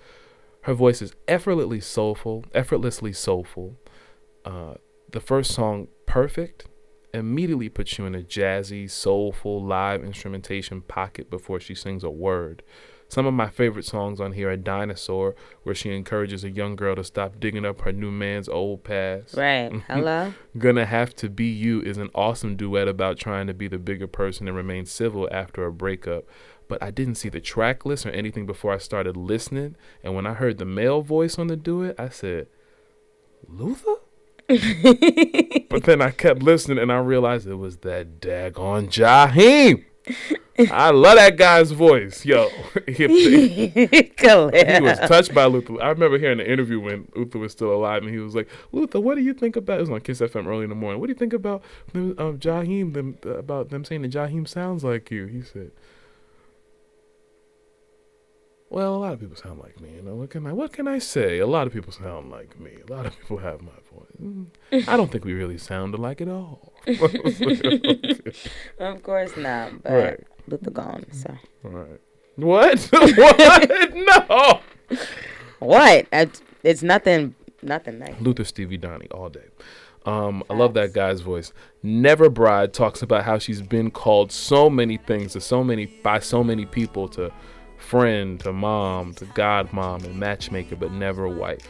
[0.62, 3.76] Her voice is effortlessly soulful, effortlessly soulful.
[4.44, 4.74] Uh,
[5.10, 6.66] the first song, "Perfect,"
[7.12, 12.62] immediately puts you in a jazzy, soulful live instrumentation pocket before she sings a word.
[13.10, 16.94] Some of my favorite songs on here are Dinosaur, where she encourages a young girl
[16.94, 19.34] to stop digging up her new man's old past.
[19.34, 19.72] Right.
[19.88, 20.32] Hello.
[20.56, 24.06] Gonna Have to Be You is an awesome duet about trying to be the bigger
[24.06, 26.24] person and remain civil after a breakup.
[26.68, 29.74] But I didn't see the track list or anything before I started listening.
[30.04, 32.46] And when I heard the male voice on the duet, I said,
[33.48, 33.96] Luther?
[35.68, 39.84] but then I kept listening and I realized it was that daggone Jaheim.
[40.70, 42.24] I love that guy's voice.
[42.24, 42.48] Yo,
[42.88, 45.80] he, was touched by Luther.
[45.80, 49.00] I remember hearing an interview when Luther was still alive, and he was like, "Luther,
[49.00, 51.00] what do you think about?" It was on Kiss FM early in the morning.
[51.00, 52.92] What do you think about them, um, Jaheim?
[52.92, 55.26] Them about them saying that Jaheim sounds like you?
[55.26, 55.70] He said,
[58.70, 59.90] "Well, a lot of people sound like me.
[59.96, 61.38] You know what can I what can I say?
[61.38, 62.72] A lot of people sound like me.
[62.88, 64.86] A lot of people have my voice.
[64.88, 66.72] I don't think we really sound alike at all."
[68.78, 69.82] Of course not.
[69.82, 70.20] But Right.
[70.46, 71.04] Luther gone.
[71.12, 72.00] So All right.
[72.36, 72.80] What?
[72.92, 73.94] what?
[73.94, 74.60] No.
[75.58, 76.06] what?
[76.12, 77.34] It's, it's nothing.
[77.62, 78.14] Nothing nice.
[78.20, 79.44] Luther Stevie Donnie all day.
[80.06, 81.52] Um, I love that guy's voice.
[81.82, 86.20] Never Bride talks about how she's been called so many things to so many by
[86.20, 87.30] so many people to
[87.90, 91.66] friend, to mom, to godmom, and matchmaker, but never a wife.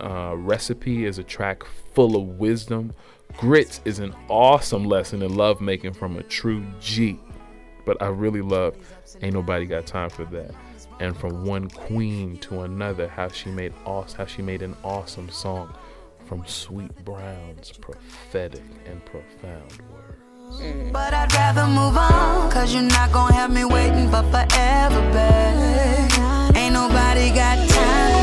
[0.00, 2.94] Uh, Recipe is a track full of wisdom.
[3.36, 7.20] Grits is an awesome lesson in love making from a true G.
[7.84, 8.74] But I really love
[9.20, 10.52] Ain't Nobody Got Time for That.
[11.00, 15.28] And from one queen to another, how she made awesome, how she made an awesome
[15.28, 15.74] song
[16.24, 20.29] from Sweet Brown's prophetic and profound words.
[20.58, 20.90] Mm.
[20.92, 26.56] But I'd rather move on, cause you're not gonna have me waiting for forever, babe.
[26.56, 28.19] Ain't nobody got time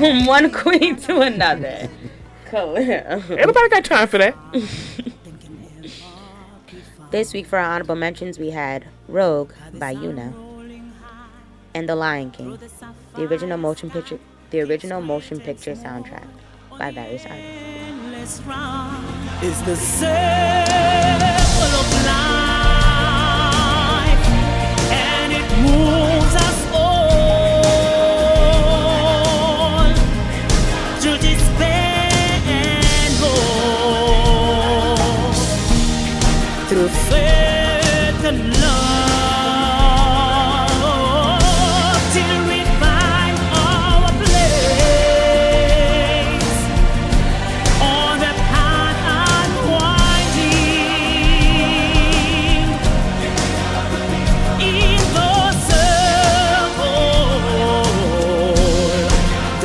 [0.00, 1.88] From one queen to another.
[2.50, 2.78] Khalil.
[2.78, 4.34] Ain't nobody got time for that.
[7.10, 10.32] This week for our honorable mentions, we had Rogue by Yuna
[11.74, 12.56] and The Lion King,
[13.16, 16.28] the original motion picture, the original motion picture soundtrack
[16.78, 18.40] by various artists.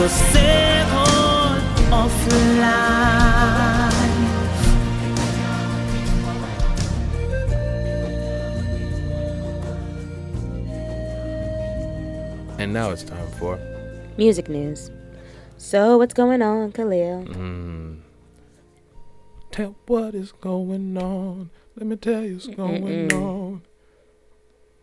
[0.05, 2.11] The circle of
[2.59, 3.93] life.
[12.59, 13.57] And now it's time for
[14.17, 14.91] Music news.
[15.57, 17.25] So what's going on, Khalil?
[17.25, 18.01] Mm.
[19.49, 21.49] Tell what is going on.
[21.75, 23.61] Let me tell you what's going on.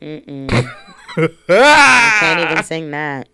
[0.01, 0.51] Mm-mm.
[1.49, 2.17] Ah!
[2.21, 3.29] Can't even sing that.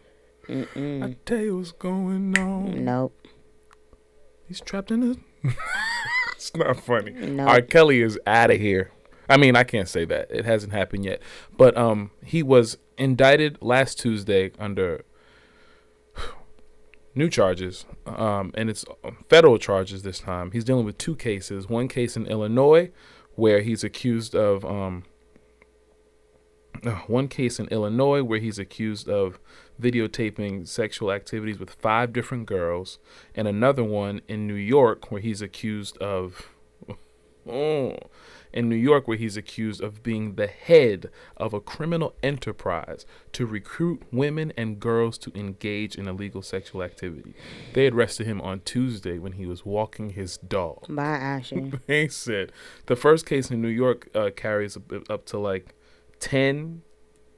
[0.49, 1.17] I Mm-mm.
[1.27, 2.85] tell you what's going on.
[2.85, 3.27] Nope.
[4.47, 5.49] He's trapped in a.
[6.35, 7.11] it's not funny.
[7.11, 7.47] No.
[7.47, 7.61] R.
[7.61, 8.91] Kelly is out of here.
[9.29, 10.31] I mean, I can't say that.
[10.31, 11.21] It hasn't happened yet.
[11.57, 15.05] But um, he was indicted last Tuesday under
[17.15, 20.53] new charges, um, and it's uh, federal charges this time.
[20.53, 21.69] He's dealing with two cases.
[21.69, 22.91] One case in Illinois,
[23.35, 25.05] where he's accused of um,
[27.07, 29.39] one case in Illinois where he's accused of
[29.81, 32.99] videotaping sexual activities with five different girls,
[33.35, 36.51] and another one in New York where he's accused of.
[37.51, 37.97] Oh,
[38.53, 43.47] in New York, where he's accused of being the head of a criminal enterprise to
[43.47, 47.35] recruit women and girls to engage in illegal sexual activity.
[47.75, 50.87] They arrested him on Tuesday when he was walking his dog.
[50.89, 51.71] By Asher.
[51.87, 52.53] They said
[52.87, 55.75] the first case in New York uh, carries up, up to like
[56.21, 56.83] 10.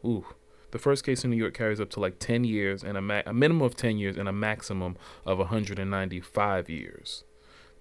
[0.05, 0.27] Ooh.
[0.71, 3.23] The first case in New York carries up to like 10 years and a, ma-
[3.27, 7.25] a minimum of 10 years and a maximum of 195 years.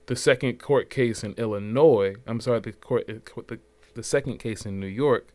[0.08, 3.60] The second court case in Illinois, I'm sorry, the court, uh, the,
[3.94, 5.34] the second case in New York,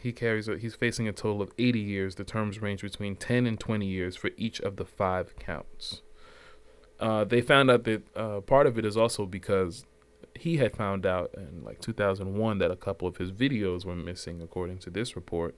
[0.00, 0.46] he carries.
[0.46, 2.16] He's facing a total of 80 years.
[2.16, 6.02] The terms range between 10 and 20 years for each of the five counts.
[6.98, 9.84] Uh, they found out that uh, part of it is also because
[10.34, 14.40] he had found out in like 2001 that a couple of his videos were missing,
[14.42, 15.54] according to this report,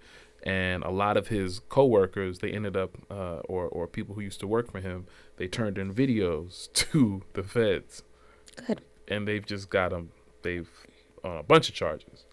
[0.49, 4.41] and a lot of his coworkers they ended up, uh, or or people who used
[4.41, 5.07] to work for him,
[5.37, 8.03] they turned in videos to the feds,
[8.67, 8.81] Good.
[9.07, 10.11] and they've just got them
[10.43, 10.69] They've
[11.25, 12.25] on a bunch of charges,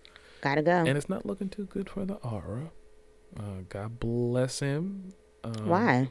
[0.41, 0.71] Gotta go.
[0.71, 2.71] and it's not looking too good for the aura.
[3.37, 5.13] Uh, God bless him.
[5.43, 6.09] Um, Why?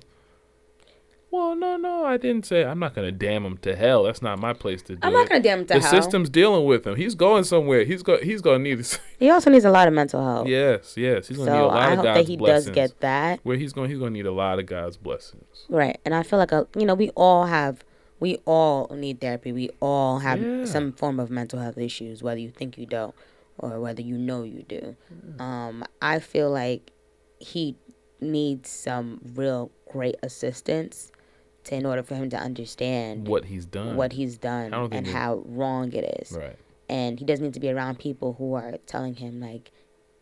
[1.35, 2.65] Well, no, no, I didn't say.
[2.65, 4.05] I'm not gonna damn him to hell.
[4.05, 5.17] That's not my place to do I'm it.
[5.17, 5.91] not gonna damn him to the hell.
[5.91, 6.95] The system's dealing with him.
[6.95, 7.85] He's going somewhere.
[7.85, 8.19] He's go.
[8.19, 8.85] He's gonna need.
[8.85, 10.47] To, He also needs a lot of mental health.
[10.47, 11.27] yes, yes.
[11.27, 12.67] He's gonna need a so lot I of hope that he blessings.
[12.67, 13.41] does get that.
[13.43, 15.67] Where he's going, he's gonna need a lot of God's blessings.
[15.69, 15.99] Right.
[16.05, 17.85] And I feel like a you know, we all have
[18.21, 19.51] we all need therapy.
[19.53, 20.67] We all have Yeah.
[20.67, 23.15] some form of mental health issues, whether you think you don't
[23.59, 24.95] or whether you know you do.
[25.37, 25.41] Mm.
[25.41, 26.93] Um, I feel like
[27.41, 27.77] he
[28.21, 31.11] needs some real great assistance
[31.65, 33.97] to in order for him to understand What he's done.
[33.97, 36.33] what he's done I don't think and how wrong it is.
[36.33, 36.57] Right.
[36.89, 39.71] And he doesn't need to be around people who are telling him like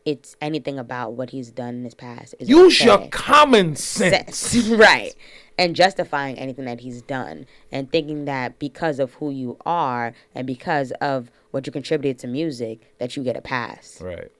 [0.04, 2.34] it's anything about what he's done in his past.
[2.40, 4.36] Is Use your common sense.
[4.36, 4.68] sense.
[4.70, 5.14] right.
[5.58, 10.46] And justifying anything that he's done and thinking that because of who you are and
[10.46, 14.00] because of what you contributed to music that you get a pass.
[14.00, 14.30] Right.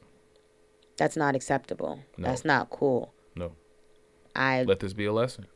[0.97, 2.01] That's not acceptable.
[2.17, 2.29] No.
[2.29, 3.13] That's not cool.
[3.37, 3.53] No.
[4.35, 5.47] I Let this be a lesson.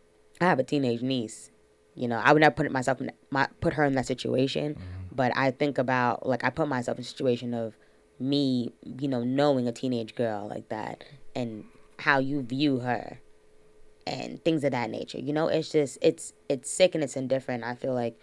[0.41, 1.51] I have a teenage niece.
[1.95, 5.15] You know, I would never put myself in my put her in that situation, Mm-hmm.
[5.17, 7.77] but I think about like I put myself in a situation of
[8.19, 11.65] me, you know, knowing a teenage girl like that and
[11.99, 13.21] how you view her
[14.07, 15.19] and things of that nature.
[15.19, 17.65] You know, it's just it's it's sick and it's indifferent.
[17.65, 18.19] I feel like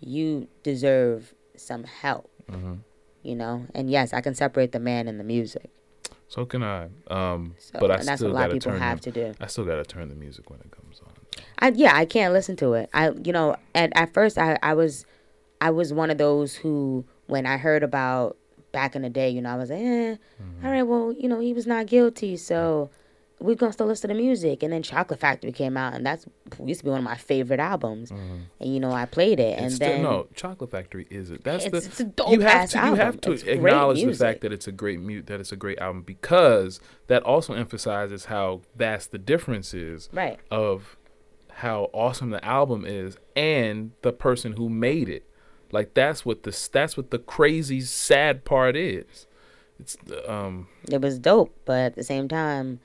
[0.00, 2.30] you deserve some help.
[2.50, 2.74] Mm-hmm.
[3.22, 5.68] You know, and yes, I can separate the man and the music.
[6.28, 6.88] So can I.
[7.08, 9.34] Um, So, but I and that's still what a lot of people have to do.
[9.40, 11.07] I still gotta turn the music when it comes on.
[11.58, 12.88] I yeah, I can't listen to it.
[12.94, 15.04] I you know, at at first I I was
[15.60, 18.36] I was one of those who when I heard about
[18.72, 20.16] back in the day, you know, I was like, eh,
[20.64, 22.90] all right, well, you know, he was not guilty, so
[23.40, 24.62] we're gonna still listen to music.
[24.64, 26.26] And then Chocolate Factory came out, and that's
[26.64, 28.10] used to be one of my favorite albums.
[28.10, 31.44] And you know, I played it, and It's still, then no, Chocolate Factory is it?
[31.44, 32.98] That's It's- the it's a dope you have to you album.
[32.98, 35.78] have to It's acknowledge the fact that it's a great mute that it's a great
[35.78, 40.38] album because that also emphasizes how vast the difference is Right.
[40.50, 40.96] of
[41.58, 45.24] how awesome the album is and the person who made it.
[45.72, 49.26] Like that's what the that's what the crazy sad part is.
[49.80, 52.80] It's um it was dope, but at the same time,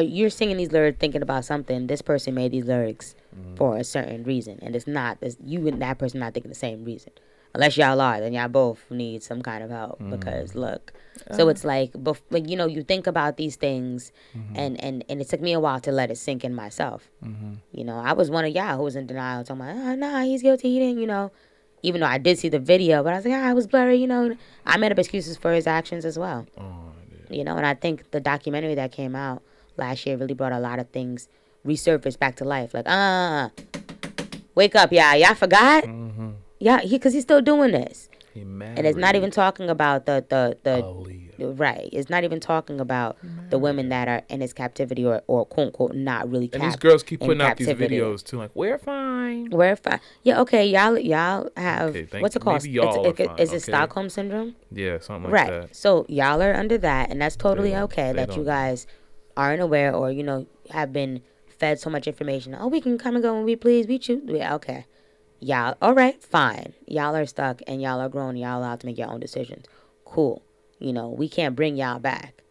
[0.00, 1.86] you're singing these lyrics thinking about something.
[1.86, 3.14] This person made these lyrics
[3.56, 5.18] for a certain reason, and it's not.
[5.20, 7.12] It's, you and that person not thinking the same reason.
[7.56, 10.92] Unless y'all are, then y'all both need some kind of help because look.
[11.36, 14.12] So it's like, bef- like you know, you think about these things,
[14.54, 17.08] and and and it took me a while to let it sink in myself.
[17.72, 20.20] You know, I was one of y'all who was in denial, talking about, oh, nah,
[20.22, 20.68] he's guilty.
[20.74, 21.32] He didn't, you know.
[21.82, 23.96] Even though I did see the video, but I was like, ah, it was blurry.
[23.96, 26.46] You know, I made up excuses for his actions as well
[27.28, 29.42] you know and i think the documentary that came out
[29.76, 31.28] last year really brought a lot of things
[31.66, 33.50] resurfaced back to life like ah
[34.54, 35.84] wake up yeah y'all forgot
[36.58, 40.24] yeah he because he's still doing this he and it's not even talking about the
[40.28, 41.58] the the Aaliyah.
[41.58, 43.16] right it's not even talking about
[43.48, 46.76] the women that are in his captivity or or quote unquote not really And these
[46.76, 47.96] girls keep putting out these captivity.
[47.96, 49.48] videos too, like we're fine.
[49.50, 53.22] we're fine yeah okay y'all y'all have Okay, what's it called maybe y'all it's, are
[53.22, 53.58] it- fine, is it okay.
[53.72, 55.50] stockholm syndrome Yeah, something like right.
[55.50, 55.60] that.
[55.60, 55.76] Right.
[55.76, 58.44] So y'all are under that, and that's totally don't- okay they that you don't.
[58.46, 58.86] guys
[59.36, 61.22] aren't aware or you know have been
[61.58, 62.54] fed so much information.
[62.58, 63.86] Oh, we can come and go when we please.
[63.86, 64.20] We choose.
[64.26, 64.84] Yeah, okay.
[65.40, 66.72] Y'all, all right, fine.
[66.86, 68.36] Y'all are stuck, and y'all are grown.
[68.36, 69.66] Y'all allowed to make your own decisions.
[70.04, 70.42] Cool.
[70.78, 72.42] You know, we can't bring y'all back,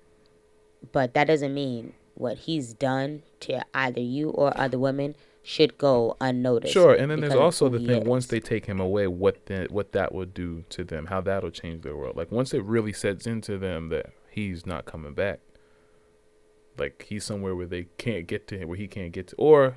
[0.91, 6.17] but that doesn't mean what he's done to either you or other women should go
[6.19, 6.73] unnoticed.
[6.73, 9.67] Sure, and then there's also the he thing once they take him away, what the,
[9.69, 12.15] what that will do to them, how that'll change their world.
[12.17, 15.39] Like once it really sets into them that he's not coming back,
[16.79, 19.75] like he's somewhere where they can't get to him, where he can't get to, or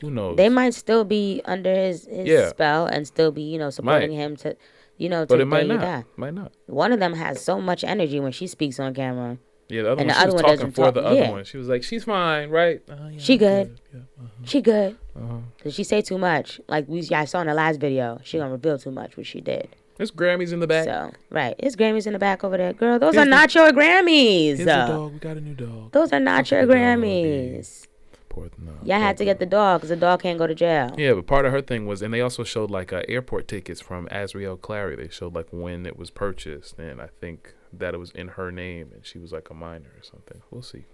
[0.00, 0.36] who knows?
[0.36, 2.48] they might still be under his, his Yeah.
[2.48, 4.16] spell and still be, you know, supporting Might.
[4.16, 4.56] him to,
[4.98, 5.80] you know, to but it might not.
[5.80, 6.04] die.
[6.16, 6.52] Might not.
[6.66, 9.38] One of them has so much energy when she speaks on camera.
[9.68, 11.16] Yeah, the other And one the she other was one talking for talk- the other
[11.16, 11.30] yeah.
[11.30, 11.44] one.
[11.44, 12.80] She was like, "She's fine, right?
[12.88, 13.80] Uh, yeah, She I'm good.
[13.92, 14.96] Yeah, uh-huh, She good.
[15.16, 15.36] uh-huh.
[15.60, 16.60] Cause she say too much.
[16.68, 19.40] Like we, I saw in the last video, she gonna reveal too much, which she
[19.40, 19.68] did.
[19.96, 20.84] There's Grammys in the back.
[20.84, 22.98] So right, it's Grammys in the back over there, girl.
[23.00, 24.56] Those Here's are the- not your Grammys.
[24.58, 25.12] Here's Uh, dog.
[25.14, 25.90] We got a new dog.
[25.90, 27.80] Those are not your Grammys.
[27.82, 27.88] dog,
[28.36, 28.58] Grammys.
[28.58, 30.94] No, Y'all had to get the dog, cause the dog can't go to jail.
[30.96, 33.80] Yeah, but part of her thing was, and they also showed like uh, airport tickets
[33.80, 34.96] from Azriel Clary.
[34.96, 38.50] They showed like when it was purchased, and I think that it was in her
[38.50, 40.40] name and she was like a minor or something.
[40.50, 40.84] We'll see.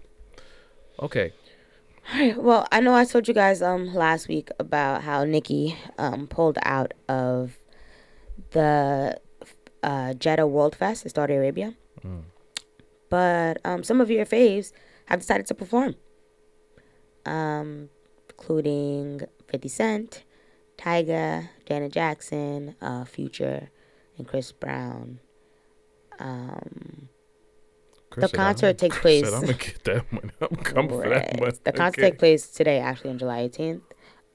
[1.00, 1.32] Okay.
[2.12, 2.36] All right.
[2.42, 6.58] Well, I know I told you guys um last week about how Nicki um pulled
[6.62, 7.58] out of
[8.50, 9.20] the
[9.82, 11.74] uh, Jeddah World Fest in Saudi Arabia,
[13.08, 14.72] but um some of your faves
[15.06, 15.94] have decided to perform,
[17.26, 17.88] um
[18.30, 20.24] including Fifty Cent,
[20.78, 23.70] Tyga, Janet Jackson, uh, Future,
[24.18, 25.20] and Chris Brown.
[26.18, 27.08] Um,
[28.10, 30.30] Chris said, concert "I'm- takes Chris said, place- I'm gonna get that money.
[30.40, 31.40] I'm coming for that Right.
[31.40, 31.52] money.
[31.64, 32.10] The concert Okay.
[32.10, 33.82] take place today, actually on July 18th,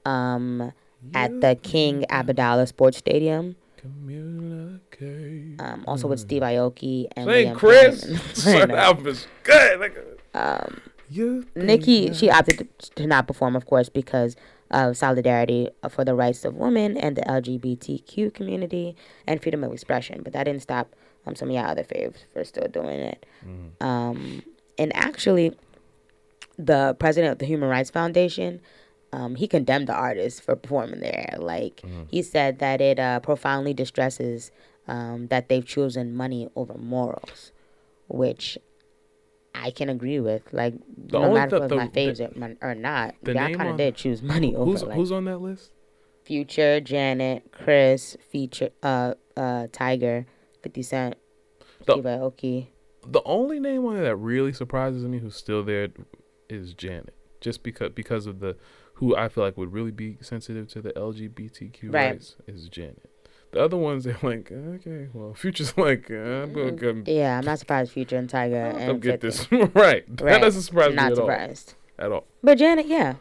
[0.04, 0.72] um,
[1.14, 3.56] at the King Abdallah Sports Stadium.
[3.76, 5.60] Communicate.
[5.60, 8.00] Um, also with Steve Aoki and Liam Chris.
[8.44, 9.78] That album is good.
[9.80, 9.96] Like,
[10.34, 10.80] um,
[11.10, 14.36] you Nicki, she opted to, not perform, of course, because
[14.70, 18.94] of solidarity for the rights of women and the LGBTQ community
[19.26, 20.22] and freedom of expression.
[20.22, 20.94] But that didn't stop
[21.26, 23.26] um, some of y'all other faves for still doing it.
[23.80, 24.42] Um,
[24.78, 25.56] and actually,
[26.58, 28.60] the president of the Human Rights Foundation,
[29.12, 31.34] um, he condemned the artist for performing there.
[31.38, 34.50] Like he said that it uh, profoundly distresses
[34.86, 37.52] um, that they've chosen money over morals,
[38.08, 38.58] which
[39.60, 40.42] I can agree with.
[40.52, 43.76] Like The no matter if the- my favorite or, or not, the y'all kind of
[43.76, 45.72] did choose money over Who's like who's on that list?
[46.24, 50.26] Future, Janet, Chris, Feature, uh, uh, Tyga,
[50.62, 51.16] Fifty Cent,
[51.86, 52.66] The- Steve Aoki.
[53.06, 55.88] The only name on there that really surprises me who's still there
[56.50, 57.14] is Janet.
[57.40, 58.56] Just because because of the
[58.94, 62.10] who I feel like would really be sensitive to the LGBTQ Right.
[62.10, 63.08] rights is Janet.
[63.52, 67.44] The other ones they're like, okay, well, Future's like, uh, I'm gonna come, Yeah, I'm
[67.44, 69.26] not surprised Future and Tyga and get 50.
[69.56, 70.04] this right.
[70.18, 71.74] That doesn't surprise Not me at surprised.
[71.98, 72.04] all.
[72.06, 72.24] At all.
[72.42, 73.14] But Janet, yeah.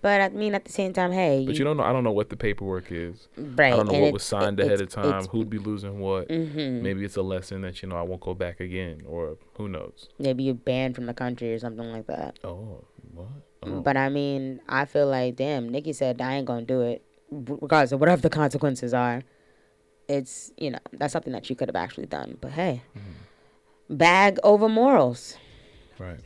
[0.00, 1.84] But I mean, at the same time, hey, But you don't know.
[1.84, 3.28] I don't know what the paperwork is.
[3.36, 3.72] right?
[3.72, 5.26] I don't know and what was signed ahead of time.
[5.26, 6.28] Who'd be losing what?
[6.28, 6.80] mhm.
[6.82, 10.08] Maybe it's a lesson that you know I won't go back again, or who knows?
[10.18, 12.38] Maybe you're banned from the country or something like that.
[12.42, 12.82] Oh,
[13.14, 13.26] what?
[13.62, 13.80] Oh.
[13.80, 17.92] But I mean, I feel like, damn, Nicki said I ain't gonna do it, regardless
[17.92, 19.22] of whatever the consequences are.
[20.18, 22.30] It's you know that's something that you could have actually done.
[22.42, 23.96] But hey, Mm-hmm.
[23.96, 25.36] bag over morals.
[25.98, 26.20] right.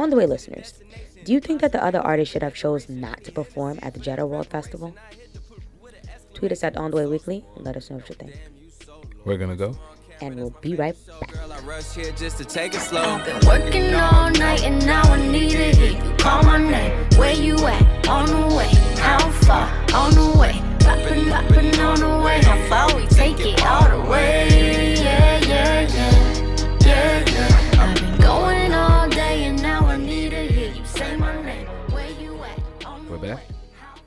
[0.00, 0.68] On the way, listeners,
[1.24, 4.00] do you think that the other artists should have chose not to perform at the
[4.00, 4.90] Jeddah World Festival?
[6.34, 8.34] Tweet us at On the Way Weekly and let us know what you think.
[9.24, 9.70] We're gonna go.
[10.20, 11.32] And we'll be right back.
[11.32, 13.18] Girl, I rush here just to take it slow.
[13.24, 16.92] Been working all night and now I need to hear you call my name.
[17.16, 18.08] Where you at?
[18.08, 18.68] On the way.
[19.06, 19.66] How far?
[19.94, 20.54] On the way.
[20.98, 22.40] Poppin', poppin' on the way.
[22.42, 24.94] How far we take it all the way?
[24.96, 27.80] Yeah, yeah, yeah, yeah, yeah.
[27.80, 31.66] I've been going all day and now I need to hear you say my name.
[31.92, 33.08] Where you at?
[33.08, 33.44] We're back,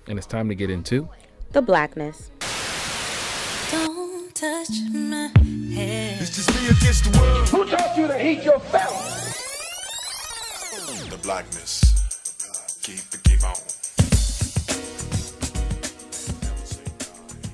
[0.07, 1.07] and it's time to get into.
[1.51, 2.29] The blackness.
[3.71, 5.31] Don't touch my
[5.73, 6.21] head.
[6.21, 7.47] It's just me against the world.
[7.49, 8.93] Who taught you to heat your belt?
[11.09, 11.81] The blackness.
[12.83, 13.55] Keep it, keep on.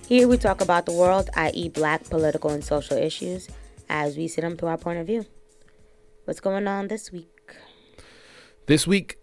[0.08, 3.49] Here we talk about the world, i.e., black political and social issues,
[3.89, 5.26] as we see them through our point of view.
[6.24, 7.28] What's going on this week?
[8.68, 9.18] This week,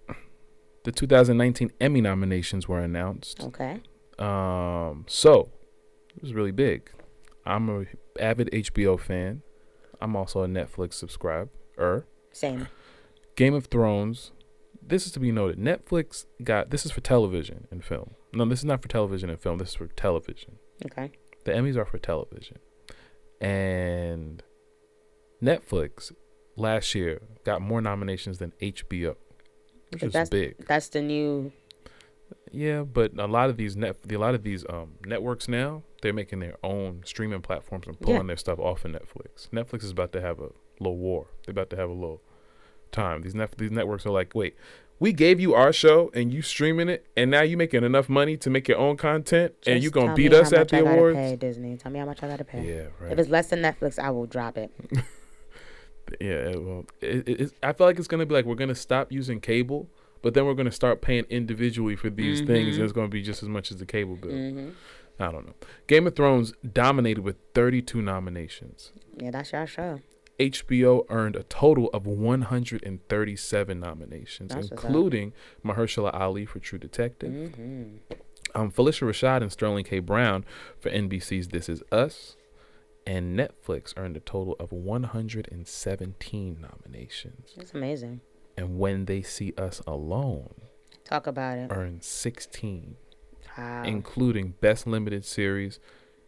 [0.82, 3.43] the 2019 Emmy nominations were announced.
[3.43, 3.80] Okay.
[4.18, 5.49] Um, so
[6.14, 6.91] it was really big.
[7.47, 7.87] I'm a
[8.22, 9.41] avid HBO fan.
[10.03, 12.07] I'm also a Netflix subscriber.
[12.30, 12.68] Same.
[13.37, 14.32] Game of Thrones.
[14.87, 15.59] This is to be noted.
[15.59, 18.16] Netflix got this is for television and film.
[18.35, 19.57] No, this is not for television and film.
[19.57, 20.59] This is for television.
[20.87, 21.12] Okay.
[21.45, 22.59] The Emmys are for television.
[23.41, 24.43] And
[25.43, 26.12] Netflix
[26.57, 29.16] last year got more nominations than HBO,
[29.91, 30.57] which is that's big.
[30.66, 31.53] that's the new
[32.53, 36.12] Yeah, but a lot of these net, a lot of these um networks now, they're
[36.12, 38.27] making their own streaming platforms and pulling Yeah.
[38.29, 39.49] their stuff off of Netflix.
[39.51, 40.51] Netflix is about to have a
[40.81, 41.27] little war.
[41.45, 42.22] They're about to have a little
[42.93, 43.22] time.
[43.22, 44.55] These net, these networks are like, wait,
[45.01, 48.36] we gave you our show and you streaming it, and now you making enough money
[48.38, 51.16] to make your own content, and you gonna beat us at the I awards?
[51.16, 51.76] Pay, Disney.
[51.76, 52.62] Tell me how much I gotta pay.
[52.66, 53.12] Yeah, right.
[53.12, 54.70] If it's less than Netflix, I will drop it.
[56.20, 59.11] Yeah, it- well, it, it, I feel like it's gonna be like we're gonna stop
[59.11, 59.88] using cable,
[60.20, 63.42] but then we're gonna start paying individually for these things, and it's gonna be just
[63.42, 64.30] as much as the cable bill.
[64.30, 64.68] hmm
[65.18, 65.55] I don't know.
[65.86, 68.92] Game of Thrones dominated with 32 nominations.
[69.16, 70.01] Yeah, that's your show.
[70.39, 75.32] HBO earned a total of 137 nominations, That's including
[75.64, 77.97] Mahershala Ali for True Detective, hmm
[78.57, 79.99] um, Phylicia Rashad and Sterling K.
[79.99, 80.45] Brown
[80.78, 82.37] for NBC's This Is Us,
[83.05, 87.55] and Netflix earned a total of 117 nominations.
[87.57, 88.20] It's amazing.
[88.57, 90.55] And When They See Us Alone
[91.05, 91.72] Talk about it.
[91.72, 92.97] earned 16,
[93.59, 93.82] Wow.
[93.85, 95.80] including Best Limited Series,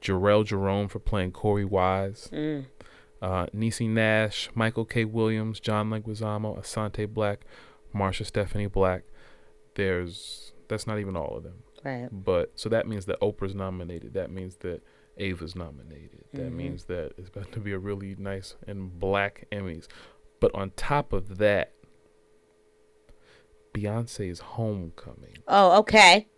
[0.03, 2.67] Jharrel Jerome for playing Korey Wise, Mm.
[3.23, 5.05] Uh, Niecy Nash, Michael K.
[5.05, 7.39] Williams, John Leguizamo, Asante Blackk,
[7.95, 9.03] Marsha Stephanie Blake.
[9.75, 11.62] There's that's not even all of them.
[11.85, 12.09] Right.
[12.12, 14.14] But so that means that Oprah's nominated.
[14.14, 14.83] That means that
[15.19, 16.25] Ava's nominated.
[16.35, 16.57] That Mhm.
[16.57, 19.87] means that it's about to be a really nice and black Emmys.
[20.41, 21.73] But on top of that,
[23.73, 26.29] Beyonce's Homecoming Oh, okay.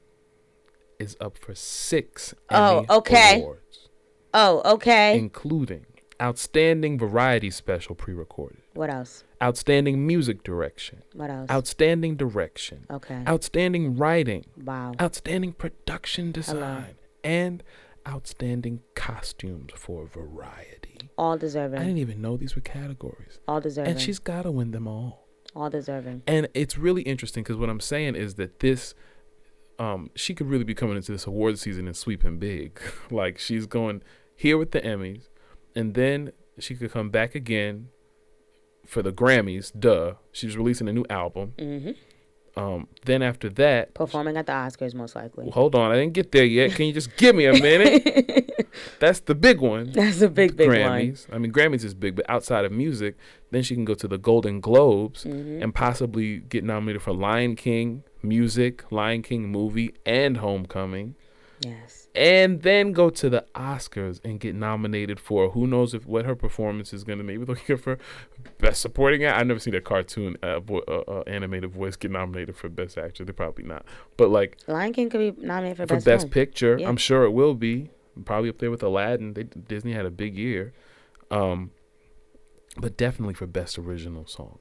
[0.98, 3.40] is up for six Oh, Emmy okay.
[3.40, 3.88] awards,
[4.34, 5.16] Oh, okay.
[5.18, 5.86] including
[6.20, 9.24] Outstanding Variety Special pre-recorded, what else?
[9.42, 11.48] Outstanding Music Direction, What else?
[11.50, 13.22] Outstanding Direction, okay.
[13.28, 14.94] Outstanding Writing, wow.
[15.00, 17.62] Outstanding Production Design, and
[18.06, 21.10] Outstanding Costumes for Variety.
[21.16, 21.78] All deserving.
[21.80, 23.38] I didn't even know these were categories.
[23.46, 23.92] All deserving.
[23.92, 25.26] And she's got to win them all.
[25.54, 26.22] all deserving.
[26.26, 28.94] And it's really interesting because what I'm saying is that this,
[29.78, 32.80] um, she could really be coming into this award season and sweeping big.
[33.10, 34.02] like she's going
[34.36, 35.28] here with the Emmys,
[35.74, 37.88] and then she could come back again
[38.86, 39.72] for the Grammys.
[39.78, 41.52] Duh, she's releasing a new album.
[41.58, 41.90] hmm
[42.56, 45.44] Um, then after that, Performing at the Oscars, most likely.
[45.44, 46.72] well, hold on, I didn't get there yet.
[46.72, 48.44] Can you just give me a minute?
[49.00, 49.92] That's the big one.
[49.92, 50.76] That's a big, big one.
[50.78, 51.26] Grammys.
[51.32, 53.16] I mean, Grammys is big, but outside of music,
[53.50, 55.62] then she can go to the Golden Globes Mhm.
[55.62, 61.14] and possibly get nominated for Lion King music, Lion King movie, and Homecoming,
[61.60, 61.97] Yes.
[62.14, 66.34] And then go to the Oscars and get nominated for who knows if what her
[66.34, 67.96] performance is going to maybe they'll
[68.58, 69.38] best supporting act.
[69.38, 72.98] I've never seen a cartoon uh, vo- uh, uh, animated voice get nominated for best
[72.98, 73.24] actor.
[73.24, 73.84] They're probably not,
[74.16, 76.78] but like Lion King could be nominated for, for best, best picture.
[76.78, 76.88] Yeah.
[76.88, 77.90] I'm sure it will be.
[78.24, 79.34] Probably up there with Aladdin.
[79.34, 80.72] They, Disney had a big year,
[81.30, 81.70] um,
[82.76, 84.58] but definitely for best original song.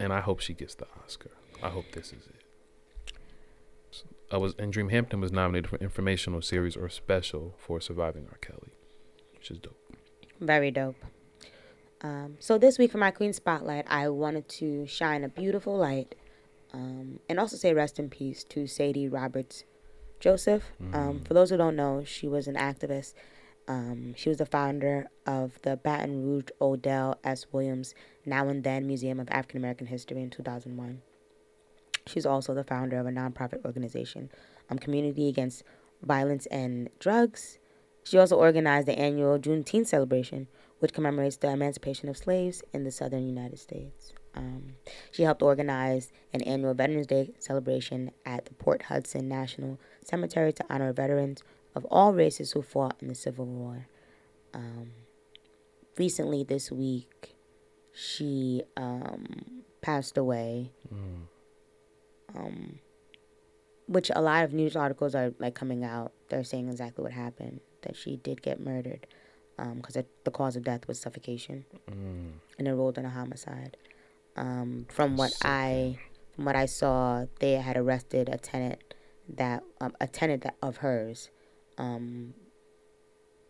[0.00, 1.30] And I hope she gets the Oscar.
[1.62, 2.37] I hope this is it.
[4.30, 8.38] I was and Dream Hampton was nominated for informational series or special for surviving R.
[8.40, 8.72] Kelly,
[9.34, 9.78] which is dope.
[10.40, 10.96] Very dope.
[12.02, 16.14] Um, so this week for my Queen Spotlight, I wanted to shine a beautiful light,
[16.72, 19.64] um, and also say rest in peace to Sadie Roberts
[20.20, 20.64] Joseph.
[20.92, 23.14] Um, for those who don't know, she was an activist.
[23.66, 27.46] Um, she was the founder of the Baton Rouge Odell S.
[27.52, 31.02] Williams Now and Then Museum of African American History in 2001.
[32.08, 34.30] She's also the founder of a nonprofit organization,
[34.70, 35.62] um, Community Against
[36.02, 37.58] Violence and Drugs.
[38.04, 40.48] She also organized the annual Juneteenth celebration,
[40.78, 44.12] which commemorates the emancipation of slaves in the southern United States.
[44.34, 44.74] Um,
[45.10, 50.64] she helped organize an annual Veterans Day celebration at the Port Hudson National Cemetery to
[50.70, 51.42] honor veterans
[51.74, 53.88] of all races who fought in the Civil War.
[54.54, 54.92] Um,
[55.98, 57.34] recently, this week,
[57.92, 60.70] she um, passed away.
[62.34, 62.78] Um,
[63.86, 66.12] which a lot of news articles are like coming out.
[66.28, 67.60] They're saying exactly what happened.
[67.82, 69.06] That she did get murdered,
[69.56, 73.76] because the cause of death was suffocation, and it enrolled in a homicide.
[74.36, 75.98] Um, from what I,
[76.34, 78.82] from what I saw, they had arrested a tenant
[79.36, 81.30] that um, a tenant that, of hers,
[81.78, 82.34] um,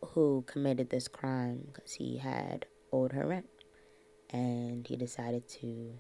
[0.05, 3.49] who committed this crime because he had owed her rent,
[4.31, 5.95] and he decided to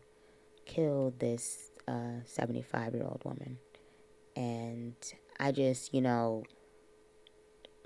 [0.66, 3.58] kill this uh, 75 year old woman.
[4.36, 4.94] And
[5.40, 6.44] I just, you know,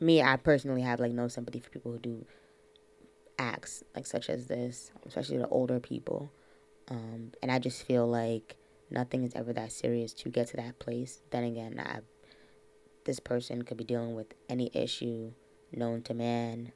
[0.00, 2.26] me, I personally have like no sympathy for people who do
[3.38, 6.30] acts like such as this, especially the older people.
[6.88, 8.56] Um, and I just feel like
[8.90, 11.22] nothing is ever that serious to get to that place.
[11.30, 12.00] Then again, I,
[13.04, 15.32] this person could be dealing with any issue
[15.74, 16.72] known to man,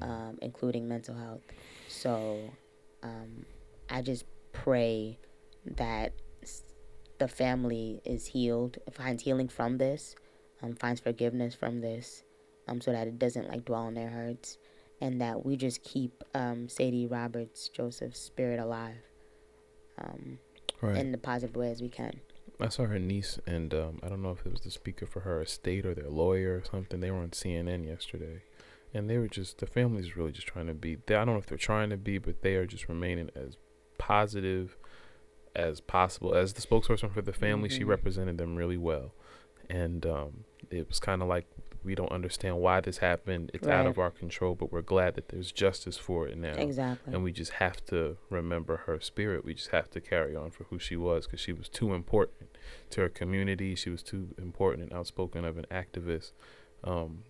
[0.00, 1.42] um, including mental health.
[1.88, 2.38] So
[3.02, 3.44] um,
[3.90, 5.18] I just pray
[5.76, 6.12] that
[7.18, 10.14] the family is healed, finds healing from this,
[10.62, 12.22] um, finds forgiveness from this,
[12.68, 14.58] um, so that it doesn't like dwell in their hearts,
[15.00, 18.96] and that we just keep um, Sadie Roberts Joseph's spirit alive,
[19.98, 20.38] um,
[20.80, 20.96] Right.
[20.96, 22.20] in the positive way as we can.
[22.60, 25.20] I saw her niece, and um, I don't know if it was the speaker for
[25.20, 27.00] her estate or their lawyer or something.
[27.00, 28.42] They were on CNN yesterday,
[28.94, 30.98] and they were just the family's really just trying to be.
[31.06, 33.56] They, I don't know if they're trying to be, but they are just remaining as
[33.98, 34.76] positive
[35.54, 36.34] as possible.
[36.34, 37.88] As the spokesperson for the family, she Mhm.
[37.88, 39.12] represented them really well,
[39.70, 41.46] and um, it was kind of like
[41.84, 43.50] we don't understand why this happened.
[43.54, 46.54] It's out of our control, but we're glad that there's justice for it now.
[46.54, 47.14] Exactly.
[47.14, 49.44] And we just have to remember her spirit.
[49.44, 52.50] We just have to carry on for who she was because she was too important
[52.90, 53.76] to her community.
[53.76, 56.32] She was too important and outspoken of an activist.
[56.82, 57.22] Um,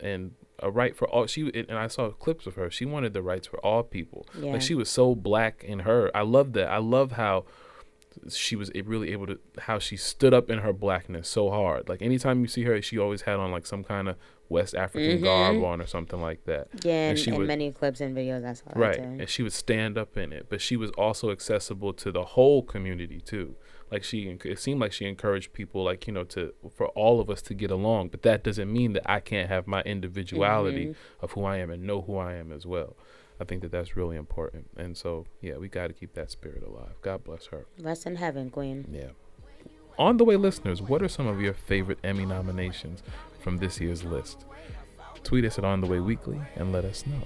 [0.00, 2.70] and a right for all she and I saw clips of her.
[2.70, 4.26] She wanted the rights for all people.
[4.38, 4.52] Yeah.
[4.52, 6.10] Like she was so black in her.
[6.14, 6.68] I love that.
[6.68, 7.44] I love how
[8.28, 11.88] she was really able to how she stood up in her blackness so hard.
[11.88, 14.16] Like anytime you see her, she always had on like some kind of
[14.48, 15.64] West African garb Mhm.
[15.66, 16.68] on or something like that.
[16.82, 18.64] Yeah, and, she and would many clips and videos I saw.
[18.74, 20.46] right, and she would stand up in it.
[20.48, 23.54] But she was also accessible to the whole community too.
[23.90, 27.30] Like she, it seemed like she encouraged people, like you know, to for all of
[27.30, 28.08] us to get along.
[28.08, 30.94] But that doesn't mean that I can't have my individuality Mhm.
[31.22, 32.96] of who I am and know who I am as well.
[33.40, 34.68] I think that that's really important.
[34.76, 36.94] And so, yeah, we got to keep that spirit alive.
[37.02, 37.66] God bless her.
[37.80, 38.86] Rest in heaven, Queen.
[38.92, 39.10] Yeah.
[39.96, 43.02] On the way, listeners, what are some of your favorite Emmy nominations
[43.40, 44.44] from this year's list?
[45.24, 47.22] Tweet us at On the Way Weekly and let us know.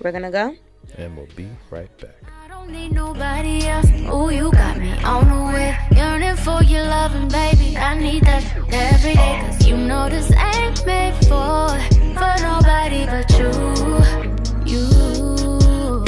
[0.00, 0.56] We're gonna go.
[0.96, 2.16] And we'll be right back.
[2.64, 3.90] Don't need nobody else.
[4.10, 5.76] Ooh, you got me on the way.
[5.94, 7.76] Yearning for your loving, baby.
[7.76, 8.42] I need that
[8.72, 9.40] every day.
[9.44, 11.68] Cause you know this ain't made for,
[12.16, 13.52] for nobody but you.
[14.64, 16.04] You.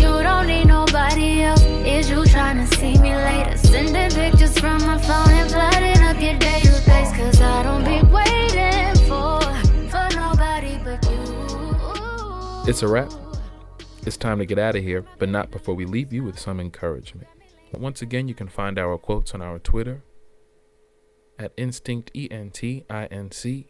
[0.00, 1.62] You don't need nobody else.
[1.62, 3.58] Is you trying to see me later?
[3.58, 7.14] Sending pictures from my phone and flooding up your database.
[7.16, 9.40] Cause I don't be waiting for,
[9.90, 12.64] for nobody but you.
[12.66, 13.29] It's a wrap.
[14.06, 16.58] It's time to get out of here, but not before we leave you with some
[16.58, 17.28] encouragement.
[17.72, 20.02] Once again, you can find our quotes on our Twitter
[21.38, 23.66] at Instinct E N T I N C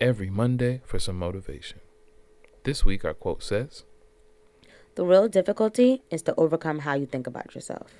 [0.00, 1.80] every Monday for some motivation.
[2.62, 3.84] This week, our quote says,
[4.94, 7.92] The real difficulty is to overcome how you think about yourself.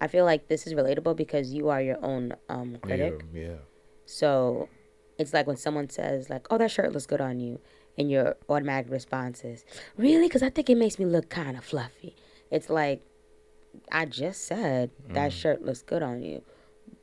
[0.00, 3.24] I feel like this is relatable because you are your own um, critic.
[3.32, 3.56] Yeah, yeah.
[4.04, 4.68] So
[5.18, 7.60] it's like when someone says like, "Oh, that shirt looks good on you,"
[7.98, 9.64] and your automatic response is,
[9.96, 12.14] "Really?" Because I think it makes me look kind of fluffy.
[12.50, 13.02] It's like
[13.90, 15.34] I just said that mm.
[15.34, 16.42] shirt looks good on you,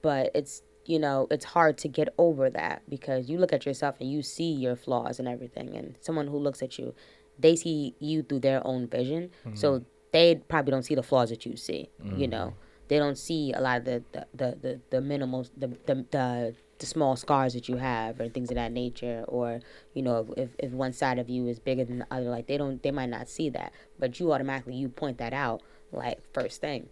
[0.01, 3.95] but it's you know it's hard to get over that because you look at yourself
[3.99, 6.93] and you see your flaws and everything, and someone who looks at you,
[7.39, 9.85] they see you through their own vision, so mm.
[10.11, 11.89] they probably don't see the flaws that you see.
[12.15, 12.87] You know, mm.
[12.87, 16.55] they don't see a lot of the the the the, the minimal the, the the
[16.83, 19.61] the small scars that you have or things of that nature or
[19.93, 22.57] you know if, if one side of you is bigger than the other like they
[22.57, 25.61] don't they might not see that but you automatically you point that out
[25.93, 26.89] like first thing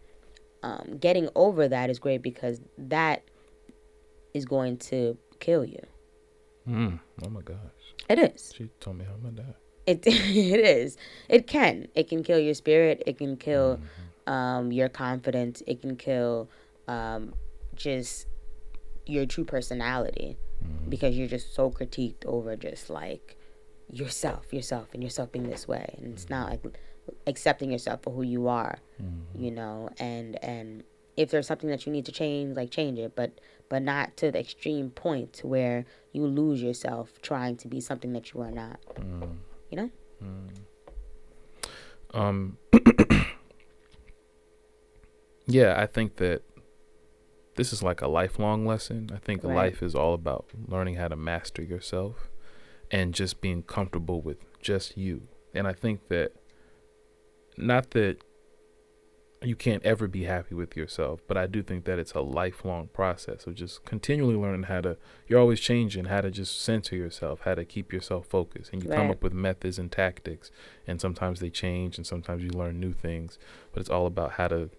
[0.63, 3.21] um, getting over that is great because that
[4.33, 5.81] is going to kill you
[6.69, 6.99] Mm.
[7.25, 7.57] Oh my gosh.
[8.07, 9.35] it is She told me how I'm
[9.87, 10.95] it it is.
[11.27, 11.87] It can.
[11.95, 13.01] It can kill your spirit.
[13.07, 13.79] It can kill
[14.27, 15.63] um, your confidence.
[15.65, 16.49] It can kill
[16.87, 17.33] um,
[17.75, 18.27] just
[19.05, 20.89] your true personality mm-hmm.
[20.89, 23.37] because you're just so critiqued over just like
[23.89, 26.63] yourself, yourself, and yourself being this way, and it's not like
[27.27, 29.43] accepting yourself for who you are, mm-hmm.
[29.43, 29.89] you know.
[29.99, 30.83] And and
[31.17, 33.39] if there's something that you need to change, like change it, but
[33.69, 38.13] but not to the extreme point to where you lose yourself trying to be something
[38.13, 38.79] that you are not.
[38.95, 39.31] Mm-hmm.
[39.69, 39.89] You know.
[42.13, 42.57] Um,
[45.47, 46.43] yeah, I think that
[47.61, 49.11] this is like a lifelong lesson.
[49.13, 49.53] I think Right.
[49.53, 52.31] life is all about learning how to master yourself
[52.89, 55.27] and just being comfortable with just you.
[55.53, 56.31] And I think that
[57.55, 58.17] not that
[59.43, 62.87] you can't ever be happy with yourself, but I do think that it's a lifelong
[62.87, 64.97] process of just continually learning how to
[65.27, 68.73] you're always changing how to just center yourself, how to keep yourself focused.
[68.73, 70.49] And you come up with methods and tactics
[70.87, 73.37] and sometimes they change and sometimes you learn new things,
[73.71, 74.71] but it's all about how to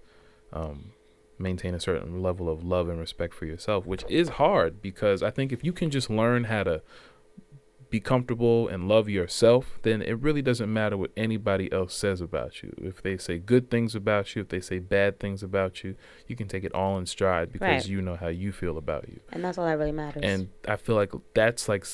[0.53, 0.95] um,
[1.43, 5.31] maintain a certain level of love and respect for yourself, which is hard because I
[5.31, 6.83] think if you can just learn how to
[7.91, 12.63] be comfortable and love yourself, then it really doesn't matter what anybody else says about
[12.63, 12.73] you.
[12.79, 15.95] If they say good things about you, if they say bad things about you,
[16.27, 17.87] you can take it all in stride because Right.
[17.87, 19.21] you know how you feel about you.
[19.31, 20.23] And that's all that really matters.
[20.25, 21.85] And I feel like that's like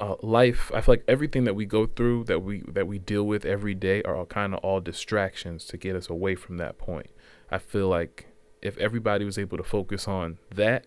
[0.00, 0.72] uh, life.
[0.74, 3.74] I feel like everything that we go through, that we that we deal with every
[3.74, 7.10] day, are kind of all distractions to get us away from that point.
[7.50, 8.26] I feel like
[8.64, 10.86] if everybody was able to focus on that,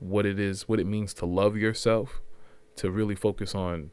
[0.00, 2.20] what it is, what it means to love yourself,
[2.76, 3.90] to really focus on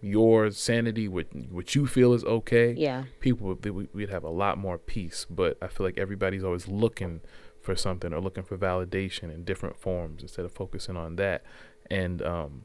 [0.00, 2.72] your sanity, what what you feel is okay.
[2.72, 3.04] Yeah.
[3.20, 5.26] people would we- we'd have a lot more peace.
[5.28, 7.20] But I feel like everybody's always looking
[7.60, 11.42] for something or looking for validation in different forms instead of focusing on that.
[11.90, 12.64] And um,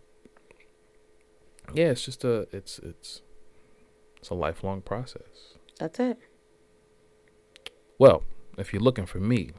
[1.73, 3.21] yeah, it's just a it's it's
[4.17, 5.55] it's a lifelong process.
[5.79, 6.17] That's it.
[7.97, 8.23] Well,
[8.61, 9.51] if you're looking for me,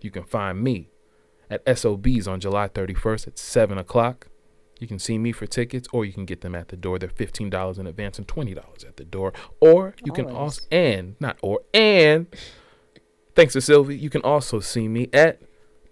[0.00, 0.90] you can find me
[1.50, 4.28] at SOBs on July 31st at 7 o'clock.
[4.78, 6.98] You can see me for tickets, or you can get them at the door.
[6.98, 9.34] They're $15 in advance and $20 at the door.
[9.60, 12.26] Or you can also, and, not or, and,
[13.34, 15.42] thanks to Sylvee, you can also see me at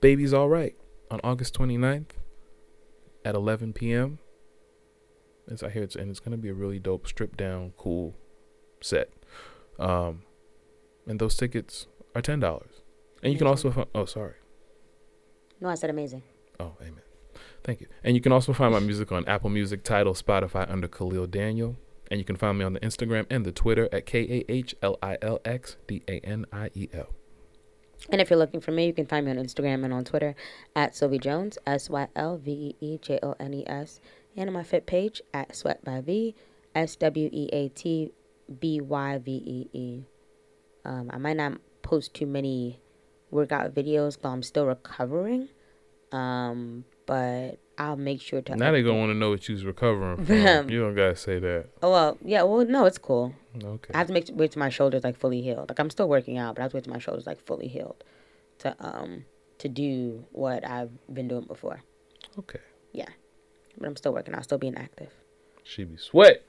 [0.01, 0.75] Baby's All Right
[1.11, 2.11] on August 29th
[3.25, 4.21] at 11 p.m.
[5.51, 8.15] As I hear it's, and it's going to be a really dope, stripped down, cool
[8.81, 9.11] set.
[9.79, 10.23] Um,
[11.09, 12.83] and those tickets are ten dollars.
[13.23, 14.35] And you can also fi- oh sorry.
[15.61, 16.23] No, I said amazing.
[16.61, 17.03] Oh, amen.
[17.65, 17.89] Thank you.
[18.05, 21.77] And you can also find my music on Apple Music, Tidal, Spotify under Kahlil Daniel.
[22.11, 24.75] And you can find me on the Instagram and the Twitter at K A H
[24.83, 27.15] L I L X D A N I E L.
[28.11, 30.35] And if you're looking for me, you can find me on Instagram and on Twitter
[30.75, 34.01] at Sylvee Jones, S Y L V E E J O N E S,
[34.37, 36.35] and on my Fit page at Sweat by Vee,
[36.75, 38.13] S W E A T
[38.61, 40.05] B Y V E E.
[40.89, 42.81] Um, I might not post too many
[43.31, 45.49] workout videos because I'm still recovering,
[46.13, 48.57] um, but I'll make sure to.
[48.57, 50.71] Now they gonna want to know what you was recovering from.
[50.71, 51.67] you don't gotta say that.
[51.83, 52.43] Oh well, yeah.
[52.43, 53.35] Well, no, it's cool.
[53.63, 53.91] Okay.
[53.95, 55.69] I have to make wait till my shoulders like fully healed.
[55.69, 57.69] Like I'm still working out, but I have to wait till my shoulders like fully
[57.69, 58.03] healed
[58.61, 59.27] to um
[59.59, 61.83] to do what I've been doing before.
[62.39, 62.61] Okay.
[62.93, 63.09] Yeah,
[63.77, 64.35] but I'm still working.
[64.35, 65.13] I'll still being active.
[65.65, 66.45] She be sweat.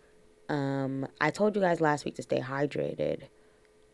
[0.48, 3.24] Um, I told you guys last week to stay hydrated,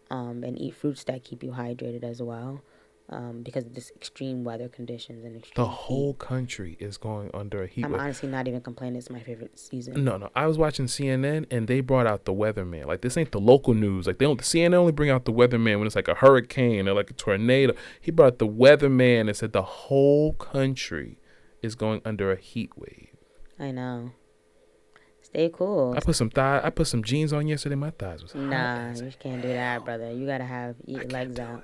[0.09, 2.61] um, and eat fruits that keep you hydrated as well,
[3.09, 5.63] um, because of this extreme weather conditions and extreme.
[5.63, 8.01] The whole country is going under a heat I'm wave.
[8.01, 8.97] honestly not even complaining.
[8.97, 10.03] It's my favorite season.
[10.03, 10.29] No, no.
[10.35, 12.85] I was watching CNN and they brought out the weatherman.
[12.85, 14.07] Like this ain't the local news.
[14.07, 16.93] Like they don't CNN only bring out the weatherman when it's like a hurricane or
[16.93, 17.73] like a tornado.
[18.01, 21.19] He brought out the weatherman and said the whole country
[21.61, 23.09] is going under a heat wave.
[23.59, 24.11] I know.
[25.35, 25.93] Stay cool.
[25.97, 27.75] I put some thigh I put some jeans on yesterday.
[27.75, 28.41] My thighs was hot.
[28.41, 30.09] Nah, you can't do that, brother.
[30.09, 31.61] You gotta have your legs out.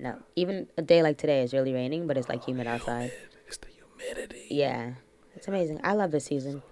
[0.00, 3.12] no, even a day like today, it's really raining, but it's like humid outside.
[3.46, 4.48] It's the humidity.
[4.50, 4.94] Yeah,
[5.36, 5.80] it's amazing.
[5.84, 6.64] I love this season.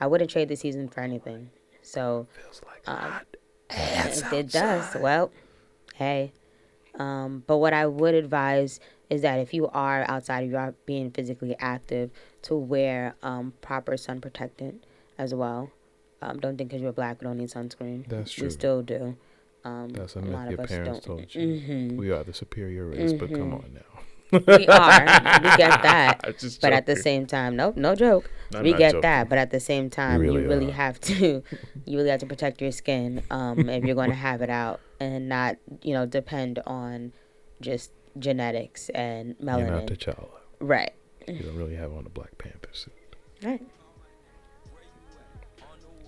[0.00, 1.50] I wouldn't trade this season for anything.
[1.82, 3.26] So, it Feels like um, hot
[3.68, 4.96] ass it, it does.
[4.98, 5.30] Well,
[5.96, 6.32] hey.
[6.98, 8.80] Um, but what I would advise
[9.10, 13.98] is that if you are outside, you are being physically active, to wear um, proper
[13.98, 14.82] sun protectant
[15.18, 15.70] as well.
[16.22, 18.06] Um, don't think because you're black we don't need sunscreen.
[18.08, 18.46] That's true.
[18.46, 19.16] We still do.
[19.64, 21.18] Um, That's a a lot your of us parents don't.
[21.18, 21.40] told you.
[21.60, 21.96] Mhm.
[21.96, 23.80] We are the superior race, but come on now.
[24.32, 25.00] we are.
[25.42, 26.20] We get that.
[26.62, 28.30] But at the same time, nope, no joke.
[28.62, 29.00] We get joking.
[29.02, 29.28] that.
[29.28, 30.72] But at the same time, really you really are.
[30.72, 31.42] have to
[31.84, 34.80] you really have to protect your skin um, if you're going to have it out
[35.00, 37.12] and not, you know, depend on
[37.60, 39.58] just genetics and melanin.
[39.58, 39.98] You're not melanin.
[39.98, 40.28] T'Challa.
[40.60, 40.92] right.
[41.28, 42.92] You don't really have on a Black Panther suit.
[43.42, 43.62] Right.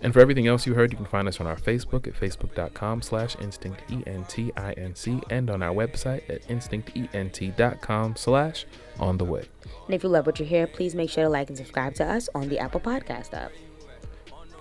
[0.02, 3.02] And for everything else you heard, you can find us on our Facebook at facebook.com
[3.02, 8.66] slash instinct E-N-T-I-N-C and on our website at instinctent.com slash
[8.98, 9.44] on the way.
[9.86, 12.04] And if you love what you hear, please make sure to like and subscribe to
[12.04, 13.52] us on the Apple Podcast app.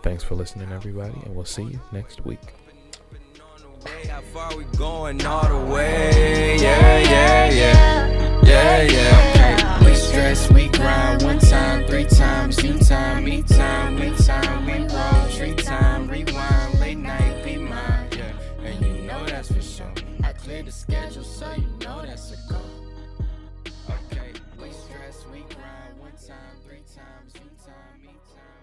[0.03, 2.39] Thanks for listening, everybody, and we'll see you next week.
[4.07, 6.57] How far we going all the way?
[6.59, 8.41] Yeah, yeah, yeah.
[8.43, 9.85] Yeah, yeah.
[9.85, 14.73] We stress, we grind one time, three times, you time, me time, we time, we
[14.93, 18.63] roll, tree time, rewind, late night, be mine, yeah.
[18.63, 19.91] And you know that's for sure.
[20.23, 22.61] I cleared the schedule, so you know that's a go.
[23.89, 28.60] Okay, we stress, we grind one time, three times, you time, me time,